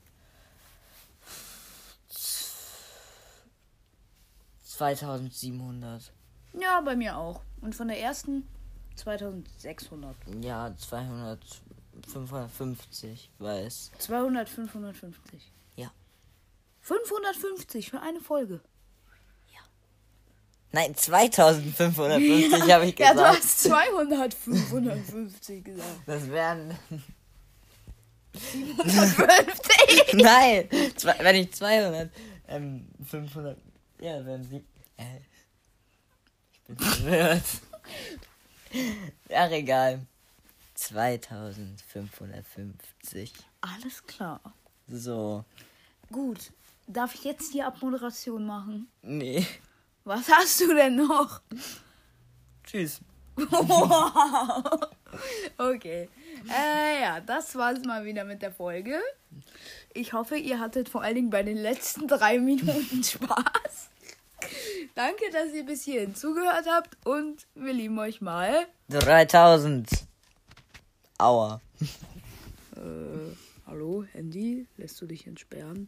2700. 4.90 6.12
Ja, 6.60 6.82
bei 6.82 6.96
mir 6.96 7.18
auch. 7.18 7.42
Und 7.62 7.76
von 7.76 7.88
der 7.88 8.00
ersten 8.00 8.48
2600. 8.96 10.16
Ja, 10.42 10.74
200, 10.78 11.40
550, 12.08 13.30
weil 13.40 13.66
es 13.66 13.92
200, 14.00 14.50
550. 14.50 15.52
Ja. 15.76 15.92
550 16.82 17.90
für 17.90 18.02
eine 18.02 18.20
Folge. 18.20 18.60
Nein, 20.74 20.96
2550 20.96 22.72
habe 22.72 22.86
ich 22.86 22.98
Ja, 22.98 23.12
gesagt. 23.12 23.18
du 23.18 23.26
hast 23.26 23.64
200, 23.64 24.34
550 24.34 25.66
gesagt. 25.66 26.00
Das 26.06 26.30
wären. 26.30 26.78
50. 28.34 30.14
Nein! 30.14 30.70
Zwei, 30.96 31.16
wenn 31.20 31.36
ich 31.36 31.52
200. 31.54 32.10
Ähm, 32.48 32.88
500. 33.06 33.58
Ja, 34.00 34.26
wären 34.26 34.44
sie. 34.46 34.64
Äh, 34.98 35.18
ich 36.54 36.62
bin 36.62 36.78
verwirrt. 36.80 37.44
Ach, 39.34 39.52
egal. 39.52 40.00
2550. 40.76 43.34
Alles 43.62 44.06
klar. 44.08 44.40
So. 44.88 45.44
Gut. 46.12 46.52
Darf 46.88 47.14
ich 47.16 47.24
jetzt 47.26 47.54
die 47.54 47.62
Abmoderation 47.62 48.46
machen? 48.46 48.88
Nee. 49.02 49.46
Was 50.04 50.28
hast 50.30 50.60
du 50.62 50.74
denn 50.74 50.96
noch? 50.96 51.42
Tschüss. 52.64 53.02
okay. 55.58 56.10
Äh, 56.50 57.02
ja, 57.02 57.20
das 57.20 57.56
war's 57.56 57.84
mal 57.86 58.04
wieder 58.06 58.24
mit 58.24 58.42
der 58.42 58.52
Folge. 58.52 59.00
Ich 59.94 60.14
hoffe, 60.14 60.38
ihr 60.38 60.60
hattet 60.60 60.90
vor 60.90 61.04
allen 61.04 61.16
Dingen 61.16 61.30
bei 61.30 61.44
den 61.44 61.58
letzten 61.58 62.08
drei 62.08 62.40
Minuten 62.44 63.04
Spaß. 63.04 63.90
Danke, 64.96 65.24
dass 65.32 65.54
ihr 65.54 65.66
bis 65.66 65.84
hierhin 65.84 66.16
zugehört 66.16 66.66
habt 66.68 66.98
und 67.06 67.46
wir 67.54 67.74
lieben 67.74 68.00
euch 68.00 68.22
mal. 68.22 68.66
3000. 68.90 69.88
Aua. 71.20 71.62
Äh, 72.76 73.36
hallo, 73.68 74.04
Handy, 74.12 74.66
lässt 74.78 75.00
du 75.02 75.06
dich 75.06 75.28
entsperren? 75.28 75.88